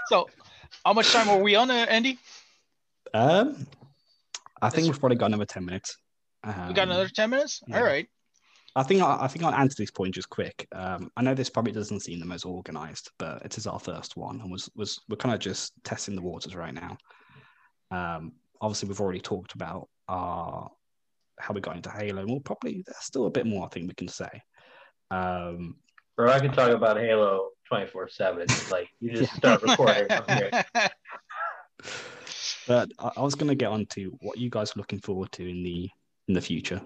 so, 0.07 0.29
how 0.85 0.93
much 0.93 1.11
time 1.13 1.29
are 1.29 1.39
we 1.39 1.55
on, 1.57 1.71
uh, 1.71 1.87
Andy? 1.89 2.19
um, 3.15 3.67
I 4.63 4.71
think 4.71 4.87
we've 4.87 4.99
probably 4.99 5.17
got 5.17 5.27
another 5.27 5.45
10 5.45 5.65
minutes 5.65 5.97
We 6.47 6.53
um, 6.53 6.73
got 6.75 6.89
another 6.89 7.09
ten 7.09 7.31
minutes. 7.31 7.61
yeah. 7.67 7.79
All 7.79 7.85
right. 7.85 8.07
I 8.77 8.83
think 8.83 9.03
I, 9.03 9.19
I 9.23 9.29
think 9.29 9.45
I'll 9.45 9.55
answer 9.55 9.83
this 9.83 9.91
point 9.91 10.15
just 10.15 10.31
quick. 10.31 10.67
Um, 10.73 11.11
I 11.17 11.23
know 11.23 11.35
this 11.35 11.51
probably 11.51 11.73
doesn't 11.73 12.01
seem 12.01 12.21
the 12.21 12.27
most 12.27 12.45
organized, 12.45 13.11
but 13.19 13.43
it 13.45 13.59
is 13.59 13.67
our 13.67 13.81
first 13.81 14.17
one, 14.17 14.41
and 14.41 14.51
was 14.51 14.71
was 14.77 15.01
we're 15.09 15.17
kind 15.17 15.35
of 15.35 15.41
just 15.41 15.73
testing 15.85 16.15
the 16.15 16.23
waters 16.23 16.55
right 16.55 16.75
now. 16.75 16.97
Um, 17.91 18.33
obviously, 18.61 18.89
we've 18.89 19.01
already 19.01 19.21
talked 19.21 19.55
about 19.55 19.89
our 20.09 20.71
how 21.41 21.55
we 21.55 21.61
got 21.61 21.77
into 21.77 21.91
Halo, 21.91 22.21
and 22.21 22.31
we'll 22.31 22.41
probably 22.41 22.85
there's 22.87 22.99
still 23.01 23.27
a 23.27 23.31
bit 23.31 23.47
more 23.47 23.65
I 23.65 23.69
think 23.69 23.89
we 23.89 23.95
can 23.95 24.09
say. 24.09 24.31
Um, 25.11 25.77
Bro, 26.17 26.33
I 26.33 26.41
can 26.41 26.53
talk 26.53 26.71
about 26.71 26.99
Halo 26.99 27.51
24 27.69 28.09
7. 28.09 28.47
Like, 28.73 28.89
you 28.99 29.13
just 29.13 29.33
start 29.37 29.63
recording 29.63 30.09
from 30.09 30.37
here. 30.37 30.65
but 32.67 32.91
I, 32.99 33.13
I 33.17 33.23
was 33.23 33.35
going 33.35 33.49
to 33.49 33.55
get 33.55 33.71
on 33.71 33.87
to 33.87 34.17
what 34.21 34.39
you 34.39 34.51
guys 34.51 34.71
are 34.71 34.79
looking 34.79 35.01
forward 35.01 35.33
to 35.33 35.49
in 35.49 35.63
the 35.63 35.91
in 36.29 36.35
the 36.35 36.41
future. 36.41 36.81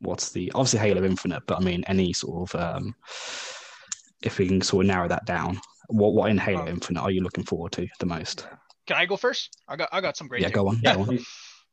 What's 0.00 0.32
the 0.32 0.50
obviously 0.54 0.80
Halo 0.80 1.04
Infinite, 1.04 1.42
but 1.46 1.58
I 1.58 1.60
mean 1.60 1.84
any 1.86 2.12
sort 2.12 2.54
of 2.54 2.60
um, 2.60 2.94
if 4.22 4.38
we 4.38 4.48
can 4.48 4.60
sort 4.60 4.84
of 4.84 4.88
narrow 4.88 5.08
that 5.08 5.26
down, 5.26 5.60
what 5.88 6.14
what 6.14 6.30
in 6.30 6.38
Halo 6.38 6.62
Um, 6.62 6.68
Infinite 6.68 7.02
are 7.02 7.10
you 7.10 7.22
looking 7.22 7.44
forward 7.44 7.72
to 7.72 7.86
the 7.98 8.06
most? 8.06 8.46
Can 8.86 8.96
I 8.96 9.06
go 9.06 9.16
first? 9.16 9.56
I 9.68 9.76
got 9.76 9.88
I 9.92 10.00
got 10.00 10.16
some 10.16 10.28
great. 10.28 10.42
Yeah, 10.42 10.50
go 10.50 10.68
on. 10.68 10.80
Yeah, 10.82 10.94
Go 10.96 11.02
on. 11.02 11.18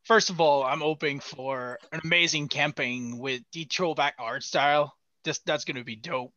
First 0.05 0.29
of 0.29 0.39
all, 0.39 0.63
I'm 0.63 0.79
hoping 0.79 1.19
for 1.19 1.77
an 1.91 1.99
amazing 2.01 2.47
camping 2.47 3.19
with 3.19 3.41
the 3.51 3.65
throwback 3.65 4.15
art 4.17 4.41
style. 4.41 4.95
This 5.25 5.39
that's 5.39 5.65
gonna 5.65 5.83
be 5.83 5.97
dope. 5.97 6.33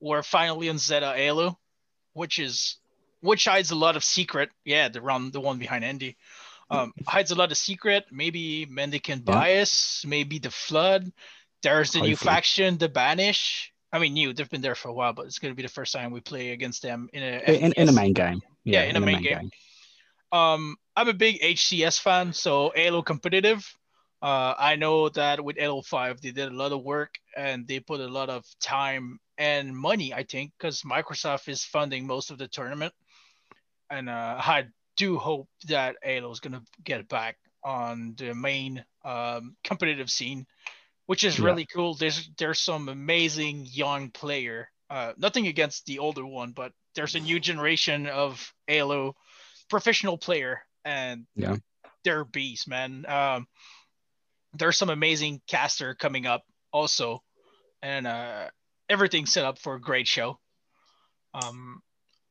We're 0.00 0.24
finally 0.24 0.68
on 0.68 0.78
Zeta 0.78 1.12
Halo, 1.14 1.56
which 2.14 2.40
is 2.40 2.78
which 3.22 3.46
hides 3.46 3.70
a 3.70 3.74
lot 3.74 3.96
of 3.96 4.04
secret. 4.04 4.50
Yeah, 4.64 4.88
the 4.88 5.00
run 5.00 5.30
the 5.30 5.40
one 5.40 5.58
behind 5.58 5.84
Andy. 5.84 6.16
Um, 6.70 6.92
hides 7.06 7.30
a 7.30 7.34
lot 7.34 7.50
of 7.50 7.56
secret. 7.56 8.04
Maybe 8.10 8.66
Mendicant 8.66 9.22
Yeah. 9.26 9.34
bias. 9.34 10.04
Maybe 10.06 10.38
the 10.38 10.50
flood. 10.50 11.10
There's 11.62 11.92
the 11.92 12.00
new 12.00 12.16
faction, 12.16 12.76
the 12.76 12.88
Banish. 12.88 13.72
I 13.92 13.98
mean, 13.98 14.14
new. 14.14 14.32
They've 14.32 14.50
been 14.50 14.62
there 14.62 14.74
for 14.74 14.88
a 14.88 14.92
while, 14.92 15.12
but 15.12 15.26
it's 15.26 15.38
gonna 15.38 15.54
be 15.54 15.62
the 15.62 15.68
first 15.68 15.92
time 15.92 16.10
we 16.10 16.20
play 16.20 16.50
against 16.50 16.82
them 16.82 17.08
in 17.12 17.22
a 17.22 17.64
In, 17.64 17.72
in 17.72 17.88
a 17.88 17.92
main 17.92 18.12
game. 18.12 18.42
Yeah, 18.64 18.82
in 18.82 18.96
a 18.96 19.00
main 19.00 19.22
game. 19.22 19.50
Um, 20.32 20.76
I'm 20.96 21.08
a 21.08 21.12
big 21.14 21.40
HCS 21.42 22.00
fan, 22.00 22.32
so 22.32 22.72
Halo 22.74 23.02
competitive. 23.02 23.64
Uh, 24.22 24.54
I 24.56 24.76
know 24.76 25.08
that 25.10 25.44
with 25.44 25.58
Halo 25.58 25.82
5, 25.82 26.20
they 26.20 26.30
did 26.30 26.52
a 26.52 26.54
lot 26.54 26.70
of 26.72 26.82
work 26.82 27.16
and 27.36 27.66
they 27.66 27.80
put 27.80 28.00
a 28.00 28.06
lot 28.06 28.30
of 28.30 28.44
time 28.60 29.18
and 29.36 29.76
money, 29.76 30.14
I 30.14 30.22
think, 30.22 30.52
because 30.56 30.82
Microsoft 30.82 31.48
is 31.48 31.64
funding 31.64 32.06
most 32.06 32.30
of 32.30 32.38
the 32.38 32.46
tournament. 32.46 32.94
And 33.92 34.08
uh, 34.08 34.36
I 34.38 34.64
do 34.96 35.18
hope 35.18 35.48
that 35.68 35.96
Halo 36.02 36.30
is 36.30 36.40
going 36.40 36.54
to 36.54 36.62
get 36.82 37.08
back 37.08 37.36
on 37.62 38.14
the 38.16 38.34
main 38.34 38.82
um, 39.04 39.54
competitive 39.62 40.08
scene, 40.08 40.46
which 41.04 41.24
is 41.24 41.38
Yeah. 41.38 41.44
really 41.44 41.66
cool. 41.66 41.94
There's 41.94 42.30
there's 42.38 42.58
some 42.58 42.88
amazing 42.88 43.66
young 43.70 44.10
player. 44.10 44.70
Uh, 44.88 45.12
nothing 45.18 45.46
against 45.46 45.84
the 45.84 45.98
older 45.98 46.24
one, 46.24 46.52
but 46.52 46.72
there's 46.94 47.14
a 47.16 47.20
new 47.20 47.38
generation 47.38 48.06
of 48.06 48.54
Halo 48.66 49.14
professional 49.68 50.16
player, 50.16 50.62
and 50.86 51.26
Yeah. 51.36 51.56
they're 52.02 52.24
beasts, 52.24 52.66
man. 52.66 53.04
Um, 53.06 53.46
there's 54.54 54.78
some 54.78 54.90
amazing 54.90 55.42
caster 55.46 55.94
coming 55.94 56.26
up 56.26 56.44
also, 56.72 57.22
and 57.82 58.06
uh, 58.06 58.48
everything's 58.88 59.32
set 59.32 59.44
up 59.44 59.58
for 59.58 59.74
a 59.74 59.80
great 59.80 60.08
show. 60.08 60.38
Um, 61.34 61.82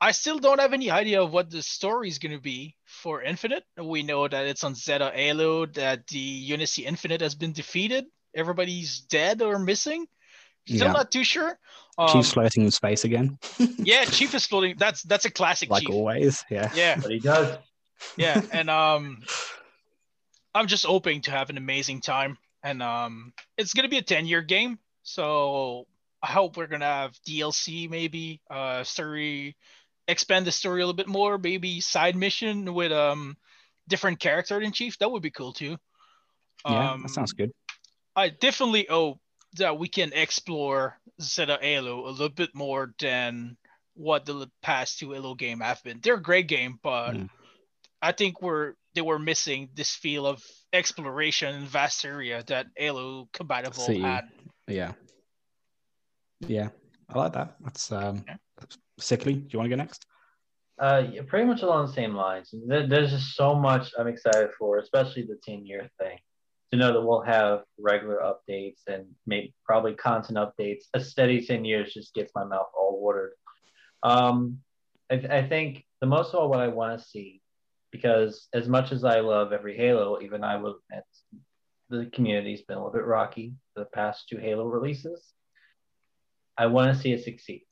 I 0.03 0.11
still 0.11 0.39
don't 0.39 0.59
have 0.59 0.73
any 0.73 0.89
idea 0.89 1.21
of 1.21 1.31
what 1.31 1.51
the 1.51 1.61
story 1.61 2.07
is 2.09 2.17
going 2.17 2.35
to 2.35 2.41
be 2.41 2.75
for 2.85 3.21
Infinite. 3.21 3.63
We 3.77 4.01
know 4.01 4.27
that 4.27 4.45
it's 4.47 4.63
on 4.63 4.73
Zeta 4.73 5.11
Halo, 5.13 5.67
that 5.67 6.07
the 6.07 6.17
Unity 6.17 6.85
Infinite 6.87 7.21
has 7.21 7.35
been 7.35 7.51
defeated. 7.53 8.05
Everybody's 8.35 9.01
dead 9.01 9.43
or 9.43 9.59
missing. 9.59 10.07
Still 10.67 10.87
Yeah. 10.87 10.93
not 10.93 11.11
too 11.11 11.23
sure. 11.23 11.57
Um, 11.99 12.07
Chief's 12.09 12.33
floating 12.33 12.63
in 12.63 12.71
space 12.71 13.03
again, 13.03 13.37
yeah, 13.77 14.05
Chief 14.05 14.33
is 14.33 14.45
floating. 14.47 14.75
That's 14.77 15.03
that's 15.03 15.25
a 15.25 15.29
classic 15.29 15.69
like 15.69 15.83
Chief. 15.83 15.91
always. 15.91 16.43
Yeah. 16.49 16.71
Yeah, 16.73 16.95
But 16.99 17.11
he 17.11 17.19
does. 17.19 17.57
yeah, 18.17 18.41
and 18.51 18.69
um, 18.71 19.21
I'm 20.55 20.67
just 20.67 20.85
hoping 20.85 21.21
to 21.23 21.31
have 21.31 21.49
an 21.49 21.57
amazing 21.57 22.01
time, 22.01 22.37
and 22.63 22.81
um, 22.81 23.33
it's 23.57 23.73
gonna 23.73 23.89
be 23.89 23.97
a 23.97 24.01
10 24.01 24.25
year 24.25 24.41
game, 24.41 24.79
so 25.03 25.85
I 26.23 26.27
hope 26.27 26.57
we're 26.57 26.67
gonna 26.67 26.85
have 26.85 27.13
DLC, 27.27 27.89
maybe 27.89 28.41
uh, 28.49 28.83
story, 28.83 29.55
expand 30.07 30.45
the 30.45 30.51
story 30.51 30.81
a 30.81 30.85
little 30.85 30.95
bit 30.95 31.07
more, 31.07 31.37
maybe 31.37 31.79
side 31.79 32.15
mission 32.15 32.73
with 32.73 32.91
um, 32.91 33.37
different 33.87 34.19
character 34.19 34.59
in 34.61 34.71
Chief. 34.71 34.97
That 34.99 35.11
would 35.11 35.21
be 35.23 35.31
cool 35.31 35.53
too. 35.53 35.77
Yeah, 36.65 36.91
Um, 36.91 37.03
that 37.03 37.09
sounds 37.09 37.33
good. 37.33 37.51
I 38.15 38.29
definitely 38.29 38.87
hope 38.89 39.19
that 39.57 39.77
we 39.77 39.87
can 39.87 40.11
explore 40.13 40.99
Zeta 41.21 41.57
Halo 41.61 42.07
a 42.07 42.11
little 42.11 42.29
bit 42.29 42.53
more 42.53 42.93
than 42.99 43.57
what 43.93 44.25
the 44.25 44.49
past 44.61 44.99
two 44.99 45.11
Halo 45.11 45.35
game 45.35 45.59
have 45.59 45.83
been. 45.83 45.99
They're 46.01 46.15
a 46.15 46.21
great 46.21 46.47
game, 46.47 46.79
but 46.81 47.13
Mm. 47.13 47.29
I 48.01 48.11
think 48.11 48.41
we're 48.41 48.73
they 48.93 49.01
were 49.01 49.19
missing 49.19 49.69
this 49.73 49.95
feel 49.95 50.25
of 50.25 50.43
exploration 50.73 51.55
in 51.55 51.65
vast 51.65 52.03
area 52.03 52.43
that 52.47 52.67
Halo 52.75 53.29
compatible 53.31 53.85
See. 53.85 54.01
had. 54.01 54.25
Yeah. 54.67 54.93
Yeah. 56.41 56.69
I 57.09 57.17
like 57.17 57.33
that. 57.33 57.55
That's 57.61 57.91
um 57.91 58.23
Yeah. 58.27 58.35
Sickly. 59.01 59.33
Do 59.33 59.47
you 59.49 59.59
want 59.59 59.69
to 59.69 59.75
go 59.75 59.81
next? 59.81 60.05
Uh, 60.79 61.03
pretty 61.27 61.45
much 61.45 61.61
along 61.61 61.85
the 61.85 61.93
same 61.93 62.15
lines. 62.15 62.53
There, 62.67 62.87
there's 62.87 63.11
just 63.11 63.35
so 63.35 63.53
much 63.53 63.91
I'm 63.99 64.07
excited 64.07 64.49
for, 64.57 64.79
especially 64.79 65.23
the 65.23 65.37
10 65.43 65.65
year 65.65 65.89
thing. 65.99 66.17
To 66.71 66.77
know 66.77 66.93
that 66.93 67.01
we'll 67.01 67.21
have 67.21 67.63
regular 67.77 68.21
updates 68.23 68.79
and 68.87 69.05
maybe 69.27 69.53
probably 69.65 69.93
content 69.93 70.39
updates. 70.39 70.85
A 70.93 71.01
steady 71.01 71.45
10 71.45 71.65
years 71.65 71.93
just 71.93 72.13
gets 72.13 72.31
my 72.33 72.45
mouth 72.45 72.67
all 72.75 72.99
watered. 73.01 73.33
Um, 74.03 74.59
I, 75.11 75.15
I 75.29 75.47
think 75.47 75.85
the 75.99 76.07
most 76.07 76.29
of 76.29 76.35
all 76.35 76.49
what 76.49 76.61
I 76.61 76.69
want 76.69 76.99
to 76.99 77.05
see, 77.05 77.41
because 77.91 78.47
as 78.53 78.69
much 78.69 78.93
as 78.93 79.03
I 79.03 79.19
love 79.19 79.51
every 79.51 79.75
Halo, 79.75 80.19
even 80.21 80.43
I 80.43 80.55
will 80.55 80.79
admit 80.89 81.03
the 81.89 82.09
community's 82.13 82.61
been 82.61 82.77
a 82.77 82.79
little 82.79 82.93
bit 82.93 83.05
rocky 83.05 83.53
the 83.75 83.85
past 83.85 84.29
two 84.29 84.37
Halo 84.37 84.65
releases. 84.65 85.33
I 86.57 86.67
want 86.67 86.95
to 86.95 86.99
see 86.99 87.11
it 87.11 87.23
succeed. 87.23 87.65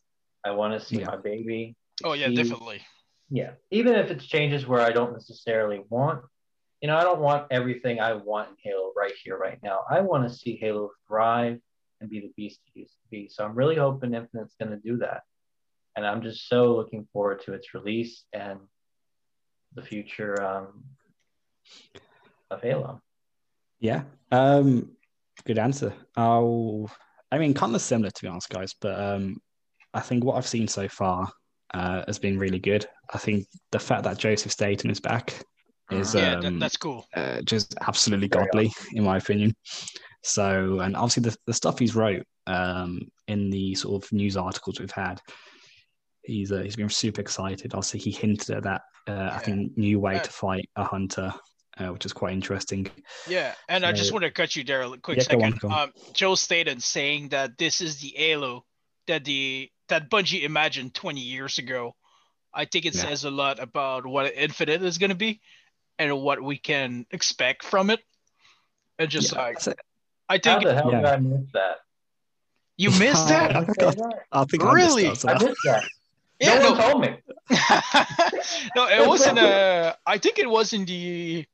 I 0.46 0.52
want 0.52 0.80
to 0.80 0.86
see 0.86 1.00
Yeah. 1.00 1.08
my 1.08 1.18
baby. 1.18 1.76
Oh 2.04 2.14
yeah, 2.14 2.28
succeed. 2.28 2.44
definitely. 2.50 2.82
Yeah, 3.30 3.52
even 3.72 3.94
if 3.96 4.10
it's 4.10 4.26
changes 4.26 4.66
where 4.66 4.82
I 4.82 4.92
don't 4.92 5.14
necessarily 5.14 5.82
want, 5.90 6.24
you 6.82 6.88
know, 6.88 6.98
I 6.98 7.04
don't 7.04 7.20
want 7.20 7.48
everything 7.52 8.00
I 8.00 8.14
want 8.14 8.50
in 8.50 8.56
Halo 8.64 8.92
right 8.96 9.14
here, 9.24 9.38
right 9.38 9.60
now. 9.62 9.82
I 9.90 10.02
want 10.02 10.28
to 10.28 10.34
see 10.34 10.56
Halo 10.56 10.92
thrive 11.08 11.60
and 12.02 12.10
be 12.10 12.22
the 12.22 12.32
beast 12.36 12.60
it 12.74 12.80
used 12.80 12.94
to 12.94 13.08
be. 13.12 13.28
So 13.30 13.44
I'm 13.46 13.54
really 13.54 13.76
hoping 13.76 14.14
Infinite's 14.16 14.56
going 14.60 14.72
to 14.72 14.78
do 14.78 14.98
that. 14.98 15.22
And 15.96 16.08
I'm 16.08 16.22
just 16.24 16.48
so 16.48 16.74
looking 16.76 17.08
forward 17.14 17.42
to 17.44 17.54
its 17.54 17.74
release 17.74 18.24
and 18.34 18.60
the 19.76 19.82
future 19.84 20.42
um, 20.42 20.84
of 22.50 22.62
Halo. 22.62 23.02
Yeah. 23.80 24.04
Um 24.32 24.92
good 25.46 25.58
answer. 25.60 25.94
I'll 26.16 26.90
I 27.32 27.38
mean 27.38 27.54
kind 27.54 27.76
of 27.76 27.82
similar 27.82 28.10
to 28.10 28.22
be 28.22 28.28
honest, 28.28 28.50
guys, 28.50 28.74
but 28.80 29.00
um 29.00 29.42
I 29.94 30.02
think 30.02 30.24
what 30.24 30.36
I've 30.36 30.48
seen 30.48 30.68
so 30.68 30.88
far 30.88 31.32
uh, 31.74 32.04
has 32.08 32.20
been 32.20 32.40
really 32.40 32.60
good. 32.60 32.86
I 33.14 33.18
think 33.18 33.48
the 33.72 33.80
fact 33.80 34.04
that 34.04 34.18
Joseph 34.18 34.52
Staten 34.52 34.90
is 34.90 35.00
back 35.00 35.44
is 35.92 36.14
yeah, 36.14 36.36
um, 36.36 36.42
that, 36.42 36.60
that's 36.60 36.78
cool. 36.78 37.06
uh, 37.16 37.42
just 37.42 37.76
absolutely 37.88 38.28
Very 38.28 38.46
godly, 38.46 38.72
in 38.94 39.04
my 39.04 39.18
opinion. 39.18 39.56
So, 40.24 40.80
and 40.82 40.96
obviously 40.96 41.24
the, 41.24 41.38
the 41.48 41.54
stuff 41.54 41.80
he's 41.80 41.96
wrote 41.96 42.26
um, 42.46 43.02
in 43.28 43.50
the 43.50 43.74
sort 43.76 44.04
of 44.04 44.12
news 44.12 44.38
articles 44.38 44.80
we've 44.80 44.92
had, 44.92 45.22
he's 46.24 46.52
uh, 46.52 46.62
he's 46.62 46.76
been 46.76 46.90
super 46.90 47.22
excited. 47.22 47.74
Obviously, 47.74 48.00
he 48.00 48.12
hinted 48.12 48.58
at 48.58 48.64
that 48.64 48.82
uh, 49.08 49.32
I 49.34 49.40
think 49.40 49.78
new 49.78 50.00
way 50.00 50.18
Uh, 50.18 50.20
to 50.20 50.30
fight 50.30 50.70
a 50.76 50.84
hunter, 50.84 51.34
uh, 51.80 51.88
which 51.88 52.06
is 52.06 52.14
quite 52.14 52.34
interesting. 52.34 52.88
Yeah, 53.28 53.56
and 53.68 53.86
I 53.86 53.92
just 53.92 54.12
want 54.12 54.24
to 54.24 54.32
cut 54.32 54.56
you 54.56 54.64
there 54.64 54.84
a 54.84 54.98
quick 54.98 55.18
Yeah, 55.18 55.24
go 55.36 55.38
on, 55.38 55.54
second. 55.54 55.60
go 55.62 55.70
on. 55.70 55.82
Um, 55.82 55.94
Joe 56.14 56.36
Staten 56.36 56.80
saying 56.80 57.30
that 57.30 57.58
this 57.58 57.82
is 57.82 57.98
the 58.00 58.14
Halo 58.16 58.66
that 59.08 59.24
the 59.24 59.72
that 59.90 60.10
Bungie 60.10 60.44
imagined 60.44 60.94
20 60.94 61.20
years 61.22 61.58
ago. 61.58 61.96
I 62.54 62.66
think 62.66 62.86
it 62.86 62.96
Yeah. 62.96 63.02
says 63.08 63.24
a 63.26 63.32
lot 63.32 63.60
about 63.60 64.06
what 64.06 64.34
Infinite 64.34 64.82
is 64.84 64.98
going 64.98 65.10
to 65.12 65.16
be 65.16 65.42
and 66.00 66.20
what 66.22 66.42
we 66.42 66.58
can 66.58 67.06
expect 67.12 67.64
from 67.64 67.90
it. 67.90 68.00
And 68.98 69.10
just 69.10 69.32
Yeah, 69.34 69.40
like 69.42 69.54
that's 69.56 69.68
it. 69.68 69.80
I 70.28 70.36
How 70.36 70.40
think 70.40 70.64
the 70.64 70.74
hell 70.74 70.92
did 70.92 71.06
I 71.06 71.18
miss 71.18 71.48
that? 71.54 71.78
you 72.78 72.90
missed 72.92 73.28
I 73.28 73.52
that. 73.52 73.68
got- 73.78 74.00
I 74.32 74.42
I 74.42 74.46
think 74.46 74.64
I 74.64 74.72
Really? 74.74 75.10
missed 75.10 75.24
that 75.24 75.36
as 75.36 75.42
well. 75.42 75.50
missed 75.50 75.64
that. 75.66 75.84
Yeah, 76.40 76.56
no 76.56 76.62
no, 76.64 76.72
one 76.72 76.82
told 76.82 77.02
me. 77.02 77.10
no, 78.76 78.88
it 78.88 79.08
wasn't. 79.08 79.38
uh 79.40 79.96
I 80.06 80.18
think 80.18 80.40
it 80.40 80.50
was 80.50 80.72
in 80.74 80.86
the 80.86 81.46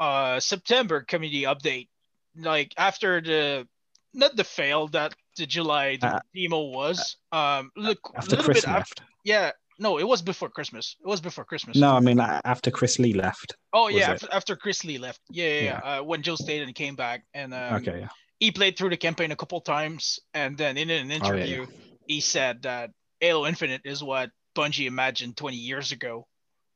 uh 0.00 0.40
September 0.40 1.02
community 1.02 1.42
update. 1.42 1.88
Like 2.36 2.72
after 2.78 3.20
the 3.20 3.68
not 4.14 4.34
the 4.36 4.44
fail 4.44 4.88
that 4.88 5.14
the 5.36 5.46
July 5.46 5.98
Uh, 6.02 6.20
demo 6.34 6.60
was. 6.70 7.16
Um 7.32 7.70
look 7.76 7.98
a 8.14 8.18
After 8.18 8.30
little 8.36 8.44
Chris 8.44 8.64
bit 8.64 8.68
after 8.70 9.04
yeah, 9.24 9.52
no, 9.78 9.98
it 9.98 10.06
was 10.06 10.20
before 10.22 10.48
Christmas. 10.50 10.96
It 11.00 11.06
was 11.08 11.20
before 11.20 11.44
Christmas. 11.44 11.76
No, 11.76 11.94
I 11.96 12.00
mean 12.00 12.20
uh, 12.20 12.40
after 12.44 12.70
Chris 12.70 12.98
Lee 12.98 13.12
left. 13.14 13.56
Oh 13.72 13.88
yeah, 13.88 14.10
it? 14.10 14.14
after, 14.14 14.28
after 14.32 14.56
Chris 14.56 14.84
Lee 14.84 14.98
left. 14.98 15.20
Yeah, 15.30 15.46
yeah, 15.48 15.60
yeah. 15.62 15.78
Uh, 16.00 16.02
when 16.02 16.22
Joe 16.22 16.36
Staten 16.36 16.72
came 16.72 16.94
back 16.96 17.24
and 17.34 17.54
um, 17.54 17.74
Okay, 17.76 18.00
yeah. 18.00 18.08
he 18.38 18.50
played 18.50 18.76
through 18.76 18.90
the 18.90 18.96
campaign 18.96 19.30
a 19.32 19.36
couple 19.36 19.60
times, 19.60 20.18
and 20.34 20.56
then 20.58 20.76
in 20.76 20.90
an 20.90 21.06
Oh, 21.10 21.14
yeah, 21.14 21.16
interview, 21.16 21.66
he 22.06 22.20
said 22.20 22.62
that 22.62 22.90
Halo 23.20 23.46
Infinite 23.46 23.82
is 23.84 24.02
what 24.02 24.30
Bungie 24.54 24.86
imagined 24.86 25.36
20 25.36 25.56
years 25.56 25.92
ago 25.92 26.26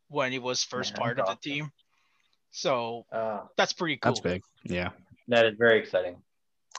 when 0.08 0.32
he 0.32 0.38
was 0.38 0.62
first 0.64 0.92
Man, 0.94 1.00
part 1.02 1.18
of 1.18 1.26
the 1.26 1.36
team. 1.50 1.70
So 2.52 3.04
Uh, 3.12 3.40
that's 3.56 3.72
pretty 3.72 3.96
cool. 3.98 4.12
That's 4.12 4.20
big. 4.20 4.42
Yeah. 4.64 4.90
that 5.28 5.44
is 5.46 5.54
very 5.58 5.78
exciting. 5.78 6.16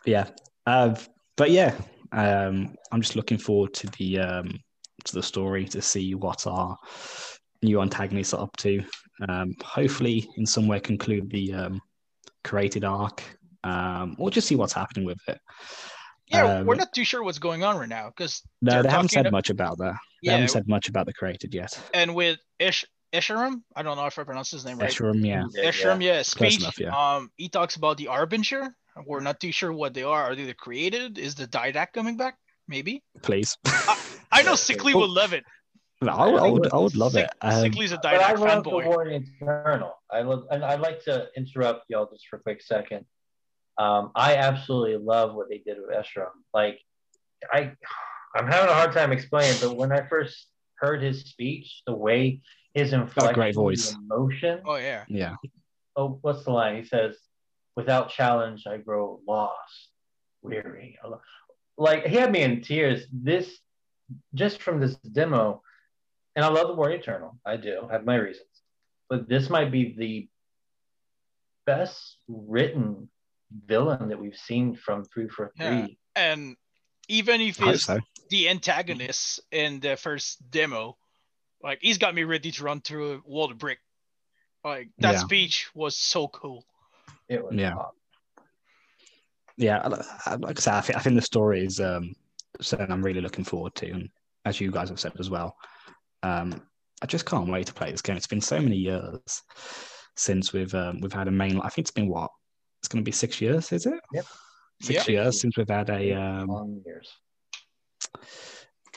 Yeah. 0.06 0.28
Uh, 0.66 0.96
but 1.38 1.52
yeah, 1.52 1.76
um, 2.12 2.76
I'm 2.92 3.02
just 3.02 3.16
looking 3.16 3.38
forward 3.38 3.74
to 3.76 3.88
the 3.98 4.20
um, 4.20 4.60
to 5.06 5.14
the 5.14 5.24
story 5.24 5.66
to 5.66 5.82
see 5.82 6.16
what 6.16 6.46
our 6.48 6.76
new 7.64 7.82
antagonists 7.82 8.34
are 8.34 8.42
up 8.44 8.56
to. 8.58 8.84
Um, 9.30 9.54
hopefully, 9.64 10.28
in 10.38 10.46
some 10.46 10.68
way, 10.68 10.80
conclude 10.80 11.30
the 11.30 11.54
um, 11.54 11.82
created 12.44 12.84
arc, 12.84 13.24
um, 13.64 14.16
or 14.20 14.30
just 14.30 14.48
see 14.48 14.56
what's 14.56 14.74
happening 14.74 15.06
with 15.06 15.20
it. 15.28 15.40
Yeah, 16.28 16.62
we're 16.64 16.74
Um, 16.74 16.80
not 16.80 16.94
too 16.94 17.06
sure 17.06 17.24
what's 17.24 17.40
going 17.40 17.64
on 17.64 17.78
right 17.78 17.88
now 17.88 18.08
because 18.10 18.42
No, 18.62 18.82
They're 18.82 18.92
haven't 18.92 19.10
said 19.12 19.24
to- 19.24 19.32
much 19.32 19.50
about 19.50 19.78
that. 19.78 19.94
They 20.24 20.28
yeah, 20.28 20.32
haven't 20.34 20.50
said 20.50 20.68
much 20.68 20.90
about 20.90 21.06
the 21.06 21.14
created 21.14 21.54
yet. 21.54 21.80
and 21.94 22.14
with 22.14 22.38
Ish 22.60 22.84
Isharam, 23.14 23.62
I 23.76 23.82
don't 23.84 23.96
know 23.96 24.06
if 24.08 24.20
I 24.20 24.24
pronounced 24.26 24.52
his 24.52 24.66
name 24.66 24.78
right. 24.78 24.90
Escharum, 24.92 25.26
yeah. 25.26 25.46
Yeah, 25.54 25.98
yeah, 26.02 26.22
speech. 26.24 26.60
enough, 26.60 26.78
yeah. 26.80 26.90
Um, 27.16 27.32
he 27.38 27.48
talks 27.48 27.78
about 27.78 27.96
the 27.98 28.06
Harbinger. 28.06 28.76
We're 29.06 29.20
not 29.22 29.40
too 29.40 29.52
sure 29.52 29.72
what 29.74 29.94
they 29.94 30.04
are. 30.04 30.24
Are 30.24 30.36
they 30.36 30.46
the 30.46 30.54
created? 30.54 31.18
Is 31.18 31.36
the 31.36 31.48
Didact 31.48 31.94
coming 31.94 32.18
back? 32.18 32.38
Maybe. 32.68 33.04
Please. 33.22 33.58
I 34.32 34.44
know 34.44 34.56
Sickly 34.56 34.94
Oh, 34.94 35.00
will 35.00 35.10
love 35.10 35.34
it. 35.34 35.44
I, 36.02 36.28
would- 36.28 36.42
I 36.44 36.48
would, 36.50 36.74
I 36.74 36.78
would 36.78 36.96
love 36.96 37.14
Sick- 37.14 37.26
it. 37.26 37.32
Um, 37.42 37.62
Sickly's 37.62 37.92
a 37.92 37.96
But 38.02 38.16
I 38.16 38.34
Didact 38.34 38.40
love 38.40 38.64
the 38.64 38.70
fanboy. 38.70 38.86
Warrior 38.86 39.22
Eternal. 39.42 39.94
I 40.12 40.22
love, 40.22 40.44
and 40.52 40.64
I'd 40.64 40.80
like 40.80 41.04
to 41.06 41.28
interrupt 41.36 41.86
y'all 41.90 42.08
just 42.12 42.28
for 42.30 42.38
a 42.38 42.40
quick 42.40 42.62
second. 42.62 43.06
Um, 43.80 44.12
I 44.16 44.36
absolutely 44.36 44.98
love 44.98 45.34
what 45.36 45.50
they 45.50 45.60
did 45.60 45.78
with 45.80 45.96
Esram. 45.96 46.30
Like, 46.54 46.80
I, 47.52 47.72
I'm 48.36 48.48
having 48.48 48.70
a 48.70 48.74
hard 48.74 48.92
time 48.94 49.12
explaining, 49.12 49.58
but 49.62 49.76
when 49.76 49.92
I 49.92 50.08
first 50.08 50.48
heard 50.80 51.02
his 51.02 51.24
speech, 51.26 51.82
the 51.88 51.94
way 51.94 52.42
his 52.74 52.94
inflection, 52.94 53.34
great 53.36 53.56
voice. 53.56 53.92
the 53.92 53.98
emotion. 54.00 54.62
Oh 54.66 54.76
yeah. 54.76 55.06
yeah. 55.08 55.36
Oh, 55.96 56.20
what's 56.22 56.44
the 56.44 56.52
line? 56.52 56.76
He 56.78 56.84
says, 56.88 57.16
"Without 57.78 58.10
challenge, 58.10 58.66
I 58.66 58.78
grow 58.78 59.22
lost, 59.28 59.92
weary." 60.42 60.98
Like 61.78 62.06
he 62.08 62.16
had 62.16 62.32
me 62.32 62.42
in 62.42 62.62
tears. 62.62 63.06
This, 63.14 63.48
just 64.34 64.62
from 64.64 64.82
this 64.82 64.96
demo, 64.96 65.62
and 66.36 66.44
I 66.44 66.50
love 66.50 66.68
the 66.68 66.74
Warrior 66.74 66.98
Eternal. 66.98 67.40
I 67.46 67.56
do. 67.56 67.88
I 67.88 67.94
have 67.94 68.04
my 68.04 68.16
reasons, 68.16 68.50
but 69.10 69.30
this 69.30 69.50
might 69.50 69.72
be 69.72 69.96
the 69.96 70.28
best 71.68 72.18
written 72.28 73.10
villain 73.68 74.10
that 74.10 74.20
we've 74.20 74.36
seen 74.36 74.76
from 74.76 75.06
three 75.06 75.30
for 75.30 75.52
three. 75.56 75.66
Yeah. 75.68 75.88
And 76.16 76.58
even 77.08 77.42
if 77.42 77.58
he's 77.58 77.86
so. 77.86 78.00
the 78.32 78.50
antagonist 78.50 79.40
in 79.52 79.80
the 79.82 79.96
first 79.98 80.50
demo, 80.50 80.98
like 81.62 81.80
he's 81.82 82.00
got 82.00 82.16
me 82.16 82.24
ready 82.24 82.52
to 82.52 82.64
run 82.64 82.82
through 82.82 83.14
a 83.14 83.22
wall 83.24 83.52
of 83.52 83.58
brick. 83.60 83.80
Like 84.64 84.90
that 84.98 85.14
Yeah. 85.14 85.20
speech 85.20 85.68
was 85.76 85.96
so 85.96 86.28
cool. 86.28 86.66
It 87.30 87.44
was 87.44 87.54
Yeah. 87.56 87.74
yeah, 89.58 89.86
like 89.88 90.58
I 90.58 90.62
said, 90.62 90.74
I 90.76 90.82
think, 90.82 90.98
I 90.98 91.02
think 91.02 91.16
the 91.16 91.22
story 91.22 91.66
is 91.66 91.80
um, 91.80 92.14
something 92.62 92.92
I'm 92.92 93.04
really 93.04 93.22
looking 93.22 93.44
forward 93.44 93.76
to, 93.76 93.90
and 93.92 94.10
as 94.46 94.62
you 94.62 94.72
guys 94.72 94.90
have 94.90 95.00
said 95.00 95.14
as 95.20 95.30
well, 95.30 95.56
um, 96.24 96.62
I 97.02 97.06
just 97.06 97.26
can't 97.26 97.50
wait 97.50 97.68
to 97.68 97.74
play 97.74 97.92
this 97.92 98.02
game. 98.02 98.18
It's 98.18 98.28
been 98.28 98.42
so 98.42 98.60
many 98.60 98.76
years 98.78 99.44
since 100.16 100.54
we've 100.54 100.74
um, 100.74 101.00
we've 101.02 101.14
had 101.14 101.28
a 101.28 101.32
main. 101.32 101.60
I 101.62 101.70
think 101.70 101.86
it's 101.86 101.92
been 101.92 102.08
what? 102.08 102.32
It's 102.82 102.88
going 102.88 103.04
to 103.04 103.08
be 103.08 103.12
six 103.12 103.42
years, 103.42 103.72
is 103.72 103.86
it? 103.86 104.00
Yep. 104.14 104.26
Six 104.82 105.08
years 105.08 105.42
since 105.42 105.58
we've 105.58 105.68
had 105.70 105.90
a 105.90 106.14
um, 106.14 106.48
Long 106.48 106.82
years. 106.86 107.12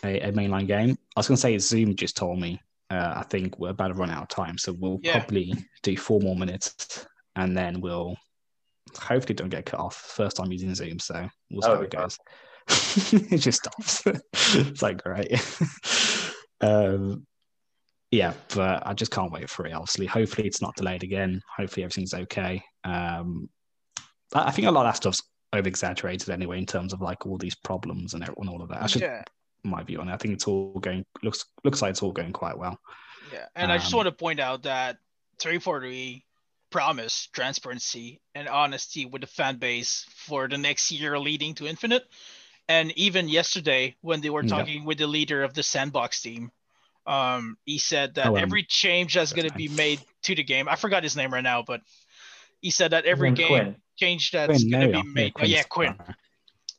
a, 0.04 0.20
a 0.28 0.32
mainline 0.32 0.66
game. 0.66 0.96
I 1.16 1.20
was 1.20 1.28
going 1.28 1.36
to 1.36 1.40
say 1.40 1.58
Zoom 1.58 1.96
just 1.96 2.16
told 2.16 2.38
me. 2.38 2.60
Uh, 2.90 3.14
I 3.18 3.22
think 3.22 3.58
we're 3.58 3.68
about 3.70 3.88
to 3.88 3.94
run 3.94 4.10
out 4.10 4.22
of 4.24 4.28
time, 4.28 4.58
so 4.58 4.72
we'll 4.78 4.98
Yeah. 5.02 5.20
probably 5.20 5.54
do 5.84 5.96
four 5.96 6.20
more 6.20 6.34
minutes, 6.36 7.06
and 7.40 7.56
then 7.56 7.80
we'll 7.80 8.16
hopefully 8.98 9.34
don't 9.34 9.48
get 9.48 9.66
cut 9.66 9.80
off. 9.80 9.96
First 9.96 10.36
time 10.36 10.52
using 10.52 10.74
Zoom, 10.74 10.98
so 10.98 11.28
we'll 11.50 11.62
see 11.62 11.68
That 11.68 11.76
how 11.76 11.82
it 11.82 11.90
goes. 11.90 12.18
it 13.32 13.38
just 13.38 13.60
stops. 13.60 14.02
it's 14.54 14.82
like 14.82 15.02
great. 15.02 15.32
um, 16.60 17.26
yeah, 18.10 18.34
but 18.54 18.86
I 18.86 18.92
just 18.94 19.12
can't 19.12 19.32
wait 19.32 19.48
for 19.48 19.66
it. 19.66 19.72
Obviously, 19.72 20.06
hopefully 20.06 20.46
it's 20.46 20.60
not 20.60 20.76
delayed 20.76 21.02
again. 21.02 21.40
Hopefully 21.56 21.84
everything's 21.84 22.14
okay. 22.14 22.62
Um, 22.84 23.48
I 24.34 24.48
I 24.48 24.50
think 24.50 24.66
a 24.66 24.70
lot 24.70 24.86
of 24.86 24.92
that 24.92 24.96
stuff's 24.96 25.22
over 25.52 25.68
exaggerated 25.68 26.28
anyway 26.30 26.58
in 26.58 26.66
terms 26.66 26.92
of 26.92 27.00
like 27.00 27.26
all 27.26 27.38
these 27.38 27.54
problems 27.56 28.14
and 28.14 28.22
everyone, 28.22 28.48
all 28.48 28.62
of 28.62 28.68
that. 28.68 28.80
That's 28.80 28.92
just 28.92 29.02
Yeah. 29.04 29.22
my 29.64 29.82
view 29.82 30.00
on 30.00 30.08
it. 30.08 30.12
I 30.12 30.16
think 30.16 30.34
it's 30.34 30.46
all 30.46 30.78
going 30.80 31.04
looks 31.22 31.44
looks 31.64 31.82
like 31.82 31.90
it's 31.90 32.02
all 32.02 32.12
going 32.12 32.32
quite 32.32 32.56
well. 32.58 32.78
Yeah. 33.32 33.46
And 33.56 33.72
I 33.72 33.78
just 33.78 33.92
Um, 33.92 33.98
want 33.98 34.06
to 34.06 34.12
point 34.12 34.40
out 34.40 34.62
that 34.64 34.98
343 35.38 36.24
promised 36.70 37.32
transparency 37.32 38.20
and 38.34 38.48
honesty 38.48 39.06
with 39.06 39.22
the 39.22 39.26
fan 39.26 39.56
base 39.56 40.06
for 40.14 40.48
the 40.48 40.58
next 40.58 40.90
year 40.90 41.18
leading 41.18 41.54
to 41.54 41.66
Infinite. 41.66 42.04
And 42.68 42.92
even 42.96 43.28
yesterday, 43.28 43.96
when 44.00 44.20
they 44.20 44.30
were 44.30 44.42
Yeah. 44.42 44.48
talking 44.58 44.84
with 44.84 44.98
the 44.98 45.06
leader 45.06 45.42
of 45.42 45.54
the 45.54 45.62
sandbox 45.62 46.22
team, 46.22 46.52
um, 47.06 47.56
he 47.64 47.78
said 47.78 48.14
that 48.14 48.28
Oh, 48.28 48.36
um, 48.36 48.42
every 48.42 48.62
change 48.64 49.14
that's 49.14 49.32
going 49.32 49.48
to 49.48 49.54
be 49.54 49.68
made 49.68 50.00
to 50.22 50.34
the 50.34 50.44
game, 50.44 50.68
I 50.68 50.76
forgot 50.76 51.02
his 51.02 51.16
name 51.16 51.32
right 51.32 51.42
now, 51.42 51.62
but 51.62 51.80
he 52.60 52.70
said 52.70 52.92
that 52.92 53.06
every 53.06 53.32
game 53.32 53.48
Quinn. 53.48 53.76
change 53.96 54.30
that's 54.30 54.64
going 54.64 54.80
to 54.80 54.88
no, 54.88 54.92
be 54.92 54.98
yeah, 54.98 55.02
made. 55.02 55.32
oh, 55.40 55.44
yeah, 55.44 55.62
Quinn. 55.64 55.94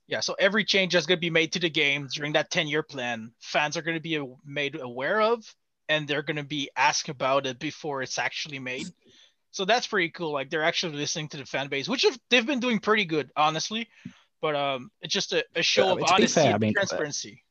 Yeah, 0.08 0.20
so 0.20 0.36
every 0.38 0.66
change 0.66 0.94
that's 0.94 1.06
going 1.06 1.18
to 1.18 1.22
be 1.22 1.30
made 1.30 1.54
to 1.54 1.60
the 1.60 1.70
game 1.70 2.08
during 2.14 2.34
that 2.34 2.52
10 2.52 2.68
year 2.68 2.84
plan, 2.84 3.32
fans 3.40 3.78
are 3.78 3.82
going 3.82 3.96
to 3.98 4.02
be 4.02 4.22
made 4.46 4.80
aware 4.80 5.22
of 5.22 5.44
and 5.90 6.08
they're 6.08 6.24
going 6.24 6.38
to 6.38 6.44
be 6.44 6.70
asked 6.76 7.10
about 7.10 7.46
it 7.46 7.60
before 7.60 8.02
it's 8.02 8.18
actually 8.20 8.60
made. 8.60 8.88
So 9.52 9.66
that's 9.66 9.88
pretty 9.88 10.10
cool. 10.10 10.32
Like 10.32 10.50
they're 10.50 10.64
actually 10.64 10.98
listening 10.98 11.28
to 11.30 11.38
the 11.38 11.46
fan 11.46 11.68
base, 11.68 11.88
which 11.88 12.04
have, 12.04 12.18
they've 12.30 12.46
been 12.46 12.60
doing 12.60 12.80
pretty 12.80 13.06
good, 13.06 13.30
honestly. 13.36 13.90
But 14.42 14.56
um, 14.56 14.90
it's 15.02 15.14
just 15.14 15.34
a, 15.34 15.46
a 15.56 15.62
show 15.62 15.88
Yeah, 15.88 15.92
of 15.92 16.04
honesty 16.04 16.42
fair, 16.42 16.56
I 16.56 16.58
mean, 16.58 16.74
transparency. 16.74 17.44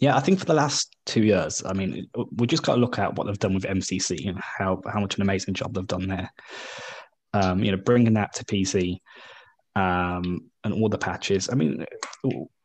Yeah, 0.00 0.16
I 0.16 0.20
think 0.20 0.38
for 0.38 0.46
the 0.46 0.54
last 0.54 0.96
two 1.04 1.22
years, 1.22 1.62
I 1.64 1.74
mean, 1.74 2.08
we 2.36 2.46
just 2.46 2.62
got 2.62 2.74
to 2.74 2.80
look 2.80 2.98
at 2.98 3.14
what 3.14 3.26
they've 3.26 3.38
done 3.38 3.54
with 3.54 3.64
MCC 3.64 4.26
and 4.26 4.38
how 4.40 4.80
how 4.90 4.98
much 4.98 5.16
an 5.16 5.22
amazing 5.22 5.54
job 5.54 5.74
they've 5.74 5.86
done 5.86 6.08
there. 6.08 6.30
Um, 7.34 7.62
you 7.62 7.70
know, 7.70 7.76
bringing 7.76 8.14
that 8.14 8.34
to 8.34 8.44
PC 8.44 8.98
um, 9.76 10.50
and 10.64 10.74
all 10.74 10.88
the 10.88 10.98
patches. 10.98 11.50
I 11.50 11.54
mean, 11.54 11.84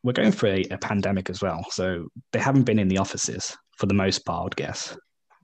we're 0.02 0.12
going 0.12 0.32
through 0.32 0.50
a, 0.50 0.64
a 0.72 0.78
pandemic 0.78 1.28
as 1.28 1.42
well, 1.42 1.64
so 1.70 2.08
they 2.32 2.38
haven't 2.38 2.64
been 2.64 2.78
in 2.78 2.88
the 2.88 2.98
offices 2.98 3.56
for 3.76 3.86
the 3.86 3.94
most 3.94 4.24
part, 4.24 4.40
I 4.40 4.44
would 4.44 4.56
guess. 4.56 4.96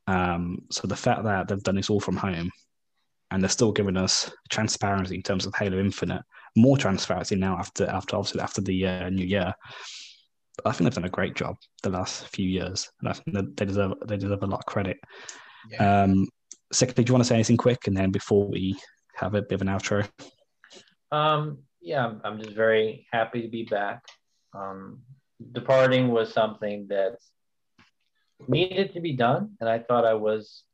Um, 0.06 0.58
so 0.70 0.88
the 0.88 0.96
fact 0.96 1.22
that 1.24 1.46
they've 1.46 1.62
done 1.62 1.76
this 1.76 1.90
all 1.90 2.00
from 2.00 2.16
home 2.16 2.50
and 3.32 3.42
they're 3.42 3.48
still 3.48 3.72
giving 3.72 3.96
us 3.96 4.30
transparency 4.50 5.16
in 5.16 5.22
terms 5.22 5.46
of 5.46 5.54
Halo 5.54 5.78
Infinite, 5.78 6.22
more 6.54 6.76
transparency 6.76 7.34
now 7.34 7.56
after 7.58 7.86
after 7.86 8.16
obviously 8.16 8.42
after 8.42 8.60
the 8.60 8.86
uh, 8.86 9.08
new 9.08 9.24
year. 9.24 9.54
I 10.66 10.72
think 10.72 10.84
they've 10.84 10.94
done 10.94 11.06
a 11.06 11.08
great 11.08 11.34
job 11.34 11.56
the 11.82 11.88
last 11.88 12.28
few 12.28 12.46
years, 12.46 12.90
and 13.00 13.08
I 13.08 13.14
think 13.14 13.34
that 13.34 13.56
they 13.56 13.64
deserve 13.64 13.94
they 14.06 14.18
deserve 14.18 14.42
a 14.42 14.46
lot 14.46 14.60
of 14.60 14.66
credit. 14.66 14.98
Yeah. 15.70 16.02
Um, 16.02 16.28
secondly, 16.72 17.04
do 17.04 17.10
you 17.10 17.14
want 17.14 17.24
to 17.24 17.28
say 17.28 17.34
anything 17.36 17.56
quick, 17.56 17.86
and 17.86 17.96
then 17.96 18.10
before 18.10 18.46
we 18.46 18.78
have 19.16 19.34
a 19.34 19.42
bit 19.42 19.54
of 19.54 19.62
an 19.62 19.68
outro? 19.68 20.06
Um, 21.10 21.58
yeah, 21.80 22.06
I'm, 22.06 22.20
I'm 22.24 22.38
just 22.38 22.54
very 22.54 23.06
happy 23.12 23.42
to 23.42 23.48
be 23.48 23.64
back. 23.64 24.02
Um, 24.54 25.00
departing 25.52 26.08
was 26.08 26.32
something 26.32 26.86
that 26.90 27.16
needed 28.46 28.92
to 28.92 29.00
be 29.00 29.14
done, 29.14 29.56
and 29.58 29.70
I 29.70 29.78
thought 29.78 30.04
I 30.04 30.14
was 30.14 30.64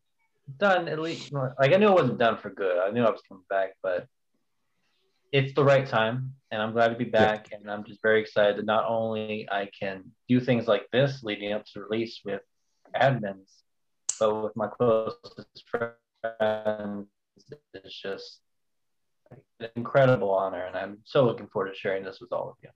done 0.57 0.89
at 0.89 0.99
least. 0.99 1.33
Like 1.33 1.73
I 1.73 1.77
knew 1.77 1.89
it 1.89 1.95
wasn't 1.95 2.19
done 2.19 2.39
for 2.39 2.51
good. 2.51 2.79
I 2.79 2.91
knew 2.91 3.05
I 3.05 3.11
was 3.11 3.23
coming 3.29 3.45
back, 3.51 3.71
but 3.83 4.07
it's 5.33 5.53
the 5.55 5.65
right 5.65 5.87
time, 5.87 6.33
and 6.51 6.63
I'm 6.63 6.73
glad 6.73 6.89
to 6.89 6.97
be 6.97 7.05
back. 7.05 7.49
And 7.53 7.71
I'm 7.71 7.85
just 7.85 8.01
very 8.03 8.21
excited 8.21 8.57
that 8.57 8.65
not 8.65 8.87
only 8.89 9.49
I 9.51 9.69
can 9.79 10.05
do 10.29 10.41
things 10.41 10.67
like 10.67 10.87
this 10.93 11.23
leading 11.23 11.53
up 11.53 11.65
to 11.67 11.81
release 11.81 12.21
with 12.25 12.41
admins, 12.97 13.63
but 14.19 14.43
with 14.43 14.57
my 14.57 14.69
closest 14.69 15.65
friends. 15.67 17.07
It's 17.73 18.03
just 18.03 18.41
an 19.61 19.69
incredible 19.77 20.31
honor, 20.31 20.65
and 20.65 20.77
I'm 20.77 20.99
so 21.05 21.25
looking 21.25 21.47
forward 21.49 21.71
to 21.71 21.77
sharing 21.77 22.05
this 22.05 22.21
with 22.21 22.33
all 22.33 22.51
of 22.51 22.57
you. 22.63 22.71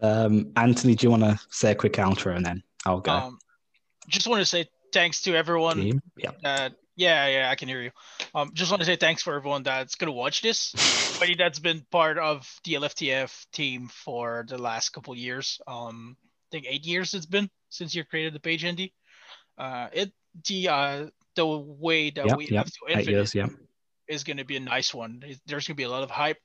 Um, 0.00 0.52
Anthony, 0.56 0.94
do 0.94 1.06
you 1.06 1.10
want 1.10 1.22
to 1.22 1.40
say 1.50 1.72
a 1.72 1.74
quick 1.74 1.94
outro, 1.94 2.36
and 2.36 2.44
then 2.44 2.62
I'll 2.84 3.00
go. 3.00 3.12
Um, 3.12 3.38
just 4.08 4.28
want 4.28 4.40
to 4.40 4.46
say 4.46 4.66
thanks 4.94 5.20
to 5.22 5.34
everyone 5.36 5.76
Team? 5.76 6.00
Yeah. 6.16 6.30
that 6.42 6.72
yeah 6.96 7.26
yeah 7.26 7.50
i 7.50 7.56
can 7.56 7.68
hear 7.68 7.82
you 7.82 7.90
um 8.34 8.50
just 8.54 8.70
want 8.70 8.80
to 8.80 8.86
say 8.86 8.96
thanks 8.96 9.22
for 9.22 9.34
everyone 9.34 9.62
that's 9.64 9.96
gonna 9.96 10.12
watch 10.12 10.40
this 10.42 10.72
everybody 11.16 11.34
that's 11.36 11.58
been 11.58 11.84
part 11.90 12.18
of 12.18 12.48
the 12.64 12.74
lftf 12.74 13.46
team 13.52 13.88
for 13.88 14.44
the 14.48 14.56
last 14.58 14.90
couple 14.90 15.14
years 15.16 15.60
um 15.66 16.16
i 16.20 16.48
think 16.52 16.66
eight 16.68 16.86
years 16.86 17.12
it's 17.14 17.26
been 17.26 17.50
since 17.68 17.94
you 17.94 18.04
created 18.04 18.32
the 18.32 18.40
page 18.40 18.64
andy 18.64 18.94
uh 19.58 19.88
it 19.92 20.12
the 20.48 20.68
uh 20.68 21.06
the 21.36 21.46
way 21.46 22.10
that 22.10 22.26
Yep, 22.26 22.36
we 22.38 22.44
yep. 22.46 22.64
have 22.64 22.72
to 22.72 22.80
infinite 22.88 23.10
years. 23.12 23.34
Yeah. 23.34 23.48
is 24.08 24.22
going 24.24 24.38
to 24.38 24.44
be 24.44 24.56
a 24.56 24.60
nice 24.60 24.94
one 24.94 25.20
there's 25.46 25.66
going 25.66 25.74
to 25.76 25.82
be 25.82 25.82
a 25.82 25.90
lot 25.90 26.04
of 26.04 26.10
hype 26.10 26.38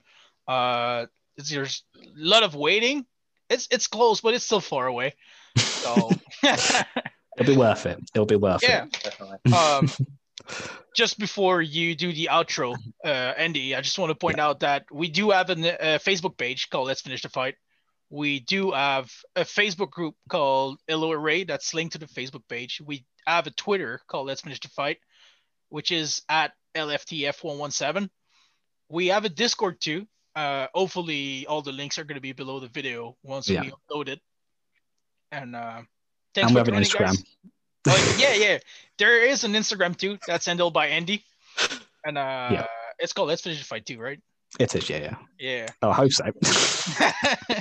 Uh, 0.49 1.05
there's 1.37 1.83
a 1.95 1.99
lot 2.17 2.43
of 2.43 2.55
waiting. 2.55 3.05
It's 3.49 3.67
it's 3.71 3.87
close, 3.87 4.19
but 4.21 4.33
it's 4.33 4.45
still 4.45 4.59
far 4.61 4.87
away. 4.87 5.13
So 5.57 6.09
It'll 7.39 7.53
be 7.53 7.57
worth 7.57 7.85
it. 7.85 7.99
It'll 8.13 8.25
be 8.25 8.35
worth 8.35 8.63
yeah. 8.63 8.85
it. 8.85 8.91
Definitely. 9.03 9.53
Um, 9.53 9.89
just 10.95 11.19
before 11.19 11.61
you 11.61 11.95
do 11.95 12.11
the 12.11 12.29
outro, 12.31 12.75
uh, 13.05 13.07
Andy, 13.07 13.75
I 13.75 13.81
just 13.81 13.97
want 13.97 14.09
to 14.11 14.15
point 14.15 14.39
out 14.39 14.61
that 14.61 14.85
we 14.91 15.09
do 15.09 15.31
have 15.31 15.49
a 15.49 15.55
Facebook 15.55 16.37
page 16.37 16.69
called 16.69 16.87
Let's 16.87 17.01
Finish 17.01 17.21
the 17.21 17.29
Fight. 17.29 17.55
We 18.09 18.39
do 18.39 18.71
have 18.71 19.11
a 19.35 19.41
Facebook 19.41 19.91
group 19.91 20.15
called 20.29 20.79
Hello 20.87 21.11
Array 21.11 21.43
that's 21.43 21.73
linked 21.73 21.93
to 21.93 21.99
the 21.99 22.07
Facebook 22.07 22.41
page. 22.49 22.81
We 22.83 23.05
have 23.27 23.45
a 23.47 23.51
Twitter 23.51 24.01
called 24.07 24.27
Let's 24.27 24.41
Finish 24.41 24.59
the 24.59 24.69
Fight, 24.69 24.97
which 25.69 25.91
is 25.91 26.23
at 26.27 26.53
LFTF117. 26.75 28.09
We 28.89 29.07
have 29.07 29.25
a 29.25 29.29
Discord 29.29 29.79
too. 29.79 30.07
Uh, 30.35 30.67
hopefully, 30.73 31.45
all 31.47 31.61
the 31.61 31.71
links 31.71 31.99
are 31.99 32.03
going 32.03 32.15
to 32.15 32.21
be 32.21 32.33
below 32.33 32.59
the 32.59 32.67
video 32.67 33.15
once 33.23 33.49
Yeah. 33.49 33.61
we 33.61 33.71
upload 33.71 34.07
it. 34.07 34.19
And 35.31 35.55
uh, 35.55 35.81
thanks 36.33 36.47
And 36.47 36.49
we 36.49 36.53
for 36.53 36.59
have 36.59 36.67
an 36.67 36.83
joining, 36.83 37.07
guys. 37.07 37.17
Instagram. 37.17 37.25
Oh, 37.87 38.17
yeah, 38.19 38.33
yeah. 38.33 38.57
There 38.97 39.25
is 39.25 39.43
an 39.43 39.53
Instagram 39.53 39.95
too. 39.97 40.17
That's 40.27 40.45
handled 40.45 40.73
by 40.73 40.87
Andy. 40.87 41.23
And 42.05 42.17
uh 42.17 42.49
Yeah. 42.51 42.65
it's 42.99 43.13
called 43.13 43.29
Let's 43.29 43.41
Finish 43.41 43.59
the 43.59 43.65
Fight 43.65 43.85
too, 43.85 43.99
right? 43.99 44.19
It 44.59 44.73
is, 44.75 44.89
yeah, 44.89 44.97
yeah. 44.97 45.15
Yeah. 45.39 45.67
Oh, 45.81 45.89
I 45.91 45.93
hope 45.93 46.11
so. 46.11 46.25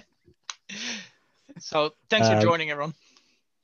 so 1.59 1.93
thanks 2.11 2.29
Um, 2.29 2.37
for 2.37 2.43
joining 2.43 2.71
everyone. 2.71 2.95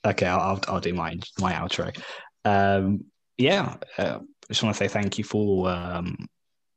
Okay, 0.04 0.26
I'll, 0.26 0.40
I'll, 0.40 0.60
I'll 0.68 0.80
do 0.80 0.92
my 0.92 1.14
my 1.38 1.52
outro. 1.54 1.96
Um, 2.44 3.04
yeah, 3.38 3.76
uh, 3.98 4.18
just 4.48 4.62
want 4.62 4.76
to 4.76 4.78
say 4.78 4.88
thank 4.88 5.16
you 5.18 5.24
for 5.24 5.70
um, 5.70 6.14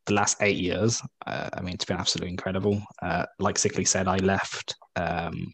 the 0.06 0.14
last 0.14 0.38
eight 0.42 0.58
years. 0.58 1.02
Uh, 1.26 1.50
I 1.54 1.62
mean, 1.62 1.74
it's 1.74 1.86
been 1.86 1.98
absolutely 1.98 2.32
incredible. 2.32 2.82
Uh, 3.02 3.26
like 3.40 3.58
Sickly 3.58 3.84
said, 3.86 4.08
I 4.08 4.18
left. 4.18 4.76
Um, 4.96 5.54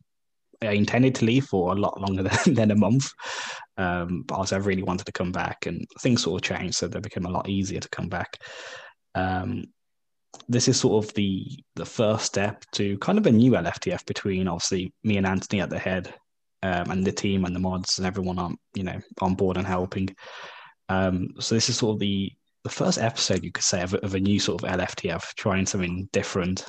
I 0.67 0.73
intended 0.73 1.15
to 1.15 1.26
leave 1.26 1.45
for 1.45 1.71
a 1.71 1.80
lot 1.80 1.99
longer 1.99 2.23
than, 2.45 2.54
than 2.54 2.71
a 2.71 2.76
month, 2.76 3.12
um, 3.78 4.23
but 4.28 4.36
also 4.36 4.56
I 4.56 4.60
really 4.60 4.84
wanted 4.84 5.06
to 5.06 5.12
come 5.12 5.32
back, 5.32 5.65
and 5.65 5.86
things 5.99 6.23
sort 6.23 6.41
of 6.41 6.58
changed, 6.58 6.76
so 6.76 6.88
they 6.88 6.99
became 6.99 7.26
a 7.26 7.32
lot 7.32 7.49
easier 7.49 7.80
to 7.80 7.89
come 7.89 8.10
back. 8.10 8.38
Um, 9.15 9.65
this 10.49 10.67
is 10.67 10.80
sort 10.80 11.06
of 11.06 11.13
the 11.13 11.45
the 11.76 11.86
first 11.86 12.26
step 12.26 12.63
to 12.73 12.97
kind 12.97 13.17
of 13.17 13.28
a 13.28 13.32
new 13.32 13.52
LFTF 13.52 14.06
between 14.06 14.47
obviously 14.47 14.91
me 15.04 15.17
and 15.17 15.28
Anthony 15.28 15.62
at 15.62 15.69
the 15.69 15.80
head, 15.80 16.13
um, 16.63 16.91
and 16.91 17.06
the 17.06 17.12
team 17.12 17.45
and 17.45 17.56
the 17.56 17.60
mods 17.60 17.97
and 17.97 18.08
everyone 18.08 18.39
on 18.39 18.58
you 18.73 18.84
know 18.84 18.99
on 19.21 19.36
board 19.36 19.58
and 19.58 19.67
helping. 19.67 20.10
Um, 20.89 21.30
so 21.39 21.56
this 21.56 21.69
is 21.69 21.78
sort 21.78 21.95
of 21.95 21.99
the 21.99 22.32
the 22.63 22.69
first 22.69 22.97
episode 22.97 23.43
you 23.43 23.52
could 23.52 23.63
say 23.63 23.82
of, 23.82 23.93
a- 23.93 24.06
of 24.06 24.15
a 24.15 24.19
new 24.19 24.39
sort 24.39 24.63
of 24.63 24.69
LFTF, 24.69 25.36
trying 25.36 25.65
something 25.65 26.08
different. 26.13 26.65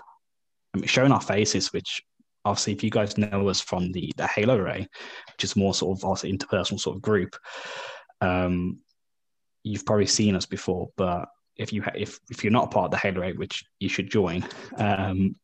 I 0.75 0.79
mean, 0.79 0.89
showing 0.89 1.13
our 1.13 1.21
faces, 1.21 1.73
which 1.73 2.03
obviously 2.45 2.73
if 2.73 2.85
you 2.85 2.91
guys 2.91 3.19
know 3.19 3.49
us 3.49 3.61
from 3.61 3.93
the 3.93 4.13
the 4.17 4.27
Halo 4.27 4.57
Array, 4.57 4.87
which 5.33 5.45
is 5.45 5.57
more 5.57 5.75
sort 5.75 5.99
of 5.99 6.05
also 6.05 6.29
interpersonal 6.29 6.81
sort 6.81 6.97
of 6.97 7.03
group, 7.03 7.37
um, 8.21 8.79
you've 9.63 9.87
probably 9.87 10.07
seen 10.07 10.37
us 10.37 10.47
before. 10.47 10.91
But 10.97 11.29
if 11.57 11.73
you 11.73 11.83
ha- 11.83 11.93
if 11.95 12.19
if 12.31 12.45
you're 12.45 12.53
not 12.53 12.71
part 12.71 12.87
of 12.87 12.91
the 12.91 12.99
Halo 12.99 13.21
Array, 13.21 13.33
which 13.33 13.65
you 13.81 13.89
should 13.89 14.11
join, 14.11 14.45
um, 14.77 15.37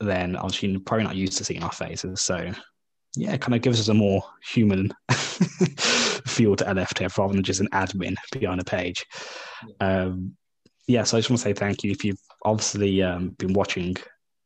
then 0.00 0.36
obviously 0.36 0.70
you're 0.70 0.80
probably 0.80 1.04
not 1.04 1.16
used 1.16 1.38
to 1.38 1.44
seeing 1.44 1.62
our 1.62 1.72
faces. 1.72 2.20
So 2.20 2.50
yeah, 3.16 3.32
it 3.32 3.40
kind 3.40 3.54
of 3.54 3.62
gives 3.62 3.80
us 3.80 3.88
a 3.88 3.94
more 3.94 4.22
human 4.44 4.92
feel 5.10 6.54
to 6.56 6.64
LFTF 6.64 7.16
rather 7.18 7.34
than 7.34 7.42
just 7.42 7.60
an 7.60 7.68
admin 7.72 8.14
behind 8.32 8.60
a 8.60 8.64
page. 8.64 9.04
Um, 9.80 10.36
yeah, 10.86 11.02
so 11.02 11.16
I 11.16 11.20
just 11.20 11.30
want 11.30 11.38
to 11.40 11.44
say 11.44 11.52
thank 11.52 11.82
you. 11.82 11.90
If 11.90 12.04
you've 12.04 12.20
obviously 12.44 13.02
um, 13.02 13.30
been 13.30 13.52
watching 13.52 13.96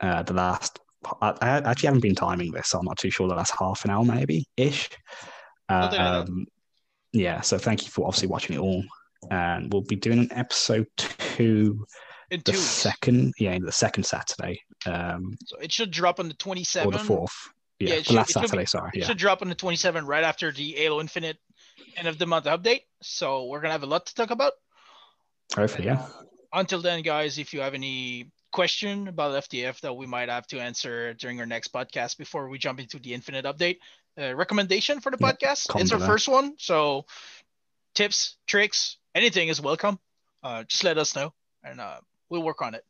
uh, 0.01 0.23
the 0.23 0.35
last, 0.35 0.81
I, 1.21 1.31
I 1.41 1.49
actually 1.71 1.89
haven't 1.89 2.01
been 2.03 2.15
timing 2.15 2.53
this, 2.53 2.69
so 2.69 2.79
I'm 2.79 2.85
not 2.85 2.99
too 2.99 3.11
sure 3.11 3.29
the 3.29 3.35
last 3.35 3.55
half 3.59 3.85
an 3.85 3.91
hour 3.91 4.05
maybe 4.05 4.47
ish. 4.57 4.89
Um, 5.69 6.47
yeah, 7.13 7.41
so 7.41 7.59
thank 7.59 7.85
you 7.85 7.91
for 7.91 8.07
obviously 8.07 8.29
watching 8.29 8.57
it 8.57 8.61
all. 8.61 8.83
And 9.31 9.73
we'll 9.73 9.83
be 9.83 9.97
doing 9.97 10.19
an 10.19 10.33
episode 10.33 10.87
two, 10.97 11.87
In 12.31 12.41
the 12.45 12.53
two 12.53 12.59
second, 12.59 13.35
yeah, 13.39 13.59
the 13.61 13.71
second 13.73 14.05
Saturday, 14.05 14.61
um, 14.87 15.37
So 15.47 15.59
it 15.59 15.71
should 15.73 15.91
drop 15.91 16.19
on 16.21 16.29
the 16.29 16.35
27th. 16.35 16.87
or 16.87 16.93
the 16.93 16.99
fourth. 16.99 17.33
Yeah, 17.79 17.89
Yeah, 17.91 17.95
it 17.95 17.99
the 17.99 18.05
should- 18.05 18.15
last 18.15 18.31
it 18.31 18.33
should 18.33 18.41
be- 18.43 18.47
Saturday. 18.49 18.67
sorry. 18.67 18.91
It 18.95 19.01
Yeah, 19.01 19.07
should 19.07 19.19
drop 19.19 19.43
on 19.43 19.49
the 19.49 19.55
27th 19.55 20.07
right 20.07 20.25
after 20.25 20.51
the 20.53 20.73
Halo 20.73 21.01
Infinite 21.01 21.39
end 21.97 22.09
of 22.09 22.19
the 22.19 22.27
month 22.27 22.47
update. 22.47 22.83
So 23.03 23.47
we're 23.47 23.61
gonna 23.61 23.73
have 23.73 23.83
a 23.83 23.87
lot 23.87 24.07
to 24.07 24.15
talk 24.15 24.31
about. 24.31 24.53
hopefully, 25.55 25.87
yeah. 25.87 26.07
Until 26.53 26.81
then, 26.83 27.03
guys, 27.03 27.39
if 27.39 27.53
you 27.55 27.61
have 27.61 27.75
any 27.75 28.31
question 28.53 29.09
about 29.09 29.33
FTF 29.49 29.81
that 29.81 29.95
we 29.95 30.07
might 30.07 30.29
have 30.29 30.47
to 30.49 30.61
answer 30.61 31.15
during 31.15 31.41
our 31.41 31.47
next 31.47 31.73
podcast 31.73 32.19
before 32.19 32.49
we 32.49 32.59
jump 32.59 32.79
into 32.81 32.99
the 32.99 33.13
Infinite 33.15 33.45
update, 33.45 33.79
uh, 34.21 34.35
recommendation 34.35 35.01
for 35.01 35.11
the 35.11 35.19
Yeah, 35.21 35.33
podcast. 35.33 35.81
It's 35.81 35.91
our 35.93 35.99
below. 35.99 36.07
first 36.07 36.29
one, 36.29 36.55
so 36.59 37.07
tips, 37.95 38.37
tricks, 38.47 38.99
anything 39.15 39.49
is 39.49 39.61
welcome. 39.61 39.99
Uh, 40.43 40.65
just 40.65 40.85
let 40.85 40.99
us 40.99 41.17
know, 41.17 41.33
and 41.65 41.81
uh, 41.81 41.99
we'll 42.29 42.43
work 42.43 42.63
on 42.63 42.75
it. 42.75 42.85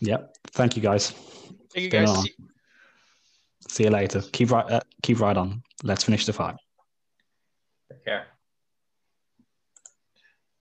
Yep. 0.00 0.34
Thank 0.52 0.76
you, 0.76 0.82
guys. 0.82 1.10
Thank 1.72 1.84
you, 1.84 1.90
guys. 1.90 2.22
See- 2.22 2.34
See 3.68 3.84
you 3.84 3.90
later. 3.90 4.22
Keep 4.32 4.50
right, 4.52 4.70
uh, 4.70 4.80
keep 5.02 5.20
right 5.20 5.36
on. 5.36 5.62
Let's 5.82 6.02
finish 6.04 6.24
the 6.24 6.32
fight. 6.32 6.54
Take 7.90 8.04
care. 8.04 8.26